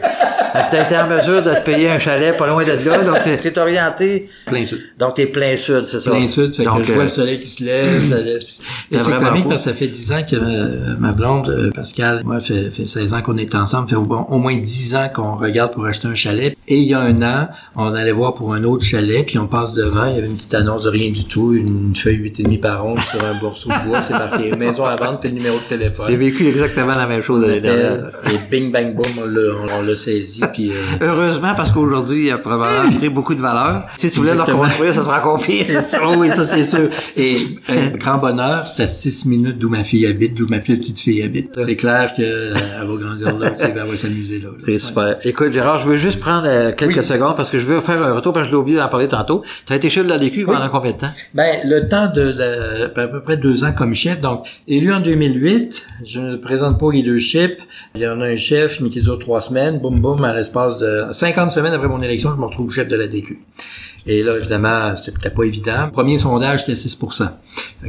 [0.53, 3.37] T'as été en mesure de te payer un chalet pas loin de là, donc t'es,
[3.37, 4.29] t'es orienté.
[4.45, 4.81] Plein sud.
[4.99, 6.11] Donc t'es plein sud, c'est ça.
[6.11, 8.43] Plein sud, fait donc, que je vois euh, le soleil qui se lève, ça laisse.
[8.43, 8.57] puis-
[8.89, 9.49] C'est Et c'est vraiment comique beau.
[9.51, 12.85] parce que ça fait 10 ans que euh, ma blonde, euh, Pascal, moi, fait, fait
[12.85, 14.03] 16 ans qu'on est ensemble, fait au,
[14.37, 16.55] moins 10 ans qu'on regarde pour acheter un chalet.
[16.67, 19.47] Et il y a un an, on allait voir pour un autre chalet, puis on
[19.47, 22.59] passe devant, il y avait une petite annonce de rien du tout, une feuille 8,5
[22.59, 25.57] par onde sur un morceau de bois, c'est marqué maison à vendre, puis le numéro
[25.57, 26.07] de téléphone.
[26.09, 28.11] J'ai vécu exactement la même chose l'année dernière.
[28.27, 32.31] Et bing bang boom, on l'a, on l'a saisi, puis euh, Heureusement, parce qu'aujourd'hui, il
[32.31, 33.83] a probablement pris beaucoup de valeur.
[33.97, 34.63] Si tu voulais le Exactement.
[34.63, 35.37] reconstruire, ça sera.
[35.39, 36.89] C'est ça, oui, ça c'est sûr.
[37.17, 37.37] Et
[37.69, 41.21] euh, grand bonheur, c'est à 6 minutes d'où ma fille habite, d'où ma petite fille
[41.21, 41.51] habite.
[41.59, 44.49] C'est clair qu'elle va grandir là, elle va s'amuser là.
[44.49, 44.55] là.
[44.59, 45.15] C'est super.
[45.23, 48.13] Écoute, Gérard, je veux juste prendre euh, quelques secondes parce que je veux faire un
[48.13, 49.43] retour parce que je l'ai oublié d'en parler tantôt.
[49.65, 51.11] Tu as été chef de la DQ pendant combien de temps?
[51.33, 54.21] Ben, le temps de, la- à peu près deux ans comme chef.
[54.21, 57.61] Donc, élu en 2008, je ne présente pas au leadership.
[57.95, 59.79] Il y en a un chef, mais qui dure trois semaines.
[59.79, 62.95] Boum, boum, à l'espace de 50 semaines après mon élection, je me retrouve chef de
[62.95, 63.39] la DQ.
[64.05, 65.89] Et là, évidemment, c'était pas évident.
[65.91, 67.25] Premier sondage, c'était 6 Fait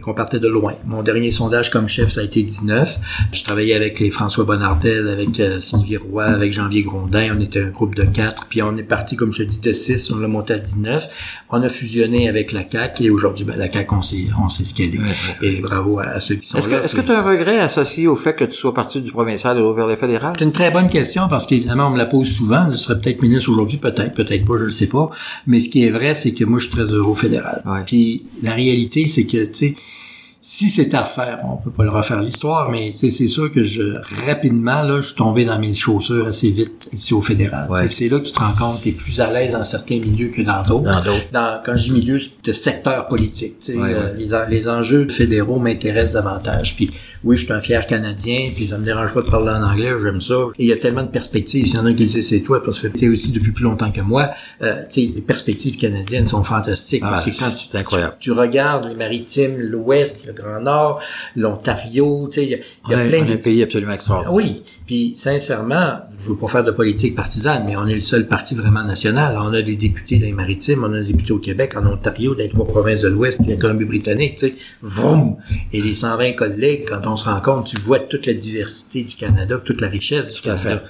[0.00, 0.74] qu'on partait de loin.
[0.86, 2.98] Mon dernier sondage comme chef, ça a été 19.
[3.32, 7.34] Je travaillais avec les François Bonnardel, avec euh, Sylvie Roy, avec Janvier Grondin.
[7.36, 8.46] On était un groupe de quatre.
[8.48, 10.10] Puis on est parti, comme je te dis, de 6.
[10.12, 11.44] On l'a monté à 19.
[11.50, 13.04] On a fusionné avec la CAQ.
[13.04, 14.98] Et aujourd'hui, ben, la CAQ, on s'est, on s'est scalé.
[15.42, 16.84] Et bravo à, à ceux qui sont Est-ce que là.
[16.84, 19.58] est-ce que tu as un regret associé au fait que tu sois parti du provincial
[19.58, 20.32] et vers le fédéral?
[20.38, 22.70] C'est une très bonne question parce qu'évidemment, on me la pose souvent.
[22.70, 25.10] Je serais peut-être ministre aujourd'hui, peut-être, peut-être pas, je le sais pas.
[25.46, 27.62] Mais ce qui est vrai, c'est que moi, je suis très heureux au fédéral.
[27.86, 29.74] Puis la réalité, c'est que, tu sais,
[30.44, 33.94] si c'est à refaire, on peut pas le refaire l'histoire, mais c'est sûr que je
[34.26, 37.68] rapidement là, je suis tombé dans mes chaussures assez vite ici au fédéral.
[37.70, 37.86] Ouais.
[37.90, 40.28] C'est là que tu te rends compte, tu es plus à l'aise dans certains milieux
[40.30, 40.82] que dans d'autres.
[40.82, 41.30] Dans d'autres.
[41.32, 44.18] Dans, quand je dis milieu de secteur politique, Ouais, euh, ouais.
[44.18, 46.74] les, les enjeux fédéraux m'intéressent davantage.
[46.74, 46.90] Puis
[47.22, 49.92] oui, je suis un fier Canadien, puis ça me dérange pas de parler en anglais,
[50.02, 50.34] j'aime ça.
[50.58, 51.66] Et il y a tellement de perspectives.
[51.66, 53.30] S'il y en a un qui le sait, c'est toi, parce que tu sais aussi
[53.30, 54.30] depuis plus longtemps que moi.
[54.62, 57.02] Euh, les perspectives canadiennes sont fantastiques.
[57.06, 58.16] Ah, parce que quand tu, incroyable.
[58.18, 61.00] tu, tu regardes les maritimes, l'Ouest, le Grand Nord,
[61.36, 62.58] l'Ontario, tu sais, il y a,
[62.96, 64.34] y a plein on de pays absolument extraordinaire.
[64.34, 68.26] oui, puis sincèrement, je veux pas faire de politique partisane, mais on est le seul
[68.26, 69.36] parti vraiment national.
[69.38, 72.34] On a des députés dans les maritimes, on a des députés au Québec, en Ontario,
[72.34, 75.36] dans les trois provinces de l'Ouest, puis la Colombie-Britannique, tu sais, vroom!
[75.72, 79.58] Et les 120 collègues, quand on se rencontre, tu vois toute la diversité du Canada,
[79.62, 80.68] toute la richesse du Tout à fait.
[80.68, 80.84] Canada.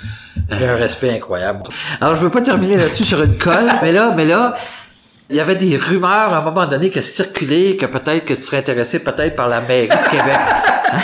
[0.51, 1.62] A un respect incroyable.
[2.01, 4.55] Alors, je veux pas terminer là-dessus sur une colle, mais là, mais là,
[5.33, 8.43] il y avait des rumeurs à un moment donné qui circulaient que peut-être que tu
[8.43, 10.39] serais intéressé peut-être par la mairie de Québec.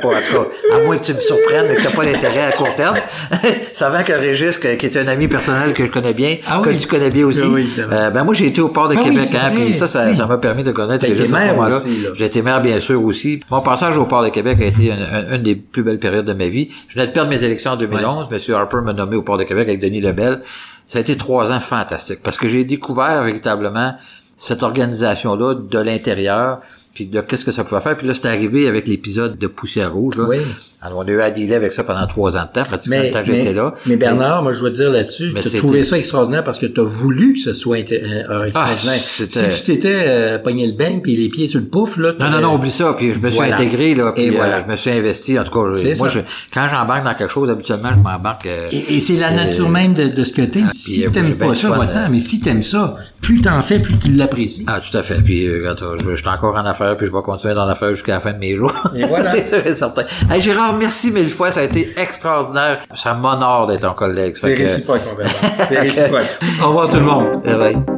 [0.00, 2.04] Bon, en tout cas, à moins que tu me surprennes, mais que tu n'as pas
[2.04, 2.98] d'intérêt à court terme.
[3.74, 6.68] Savant que Régis, que- qui est un ami personnel que je connais bien, Ah que
[6.70, 6.78] oui.
[6.78, 9.02] tu connais bien aussi, Ah oui, euh, ben moi j'ai été au port de Ah
[9.02, 12.14] Québec, hein, puis ça, ça, m'a permis de connaître T'as été Régis à.
[12.14, 13.40] J'ai été maire, bien sûr, aussi.
[13.50, 16.26] Mon passage au port de Québec a été une, une- une des plus belles périodes
[16.26, 16.70] de ma vie.
[16.86, 18.28] Je venais de perdre mes élections en 2011.
[18.30, 20.42] Monsieur Harper m'a nommé au port de Québec avec Denis Lebel.
[20.88, 23.94] Ça a été trois ans fantastiques parce que j'ai découvert véritablement
[24.36, 26.60] cette organisation-là de l'intérieur,
[26.94, 27.96] puis de qu'est-ce que ça pouvait faire.
[27.96, 30.16] Puis là, c'est arrivé avec l'épisode de Poussière Rouge.
[30.16, 30.24] Là.
[30.24, 30.38] Oui.
[30.80, 33.08] Alors, on a eu à dealer avec ça pendant trois ans de temps, pratiquement Mais,
[33.08, 33.74] le temps que j'étais là.
[33.86, 36.80] mais Bernard, moi je dois dire là-dessus, tu as trouvé ça extraordinaire parce que tu
[36.80, 39.00] as voulu que ce soit inté- euh, extraordinaire.
[39.02, 42.12] Ah, si tu t'étais euh, pogné le bain puis les pieds sur le pouf, là,
[42.20, 42.94] Non, non, non, oublie ça.
[42.96, 44.62] Puis je me suis intégré, là, puis euh, voilà.
[44.66, 45.36] je me suis investi.
[45.38, 46.20] En tout cas, moi, je,
[46.54, 48.46] quand j'embarque dans quelque chose, habituellement, je m'embarque.
[48.46, 50.60] euh, Et, et c'est la euh, nature même de, de ce que t'es.
[50.72, 51.82] si puis, euh, t'aimes pas ça, va-t'en.
[51.84, 52.06] euh.
[52.10, 54.64] Mais si t'aimes ça, plus t'en fais, plus tu l'apprécies.
[54.68, 55.16] Ah, tout à fait.
[55.16, 55.74] Puis, euh,
[56.08, 58.38] je, suis encore en affaires, puis je vais continuer dans l'affaire jusqu'à la fin de
[58.38, 58.72] mes jours.
[58.94, 59.34] Et voilà.
[59.46, 60.04] c'est certain.
[60.30, 61.50] Hey, Gérard, merci mille fois.
[61.52, 62.80] Ça a été extraordinaire.
[62.94, 64.34] Ça m'honore d'être ton collègue.
[64.36, 65.34] C'est que- réciproque, mon Bernard.
[65.68, 66.26] C'est réciproque.
[66.62, 67.42] Au revoir tout le monde.
[67.44, 67.97] Bye bye.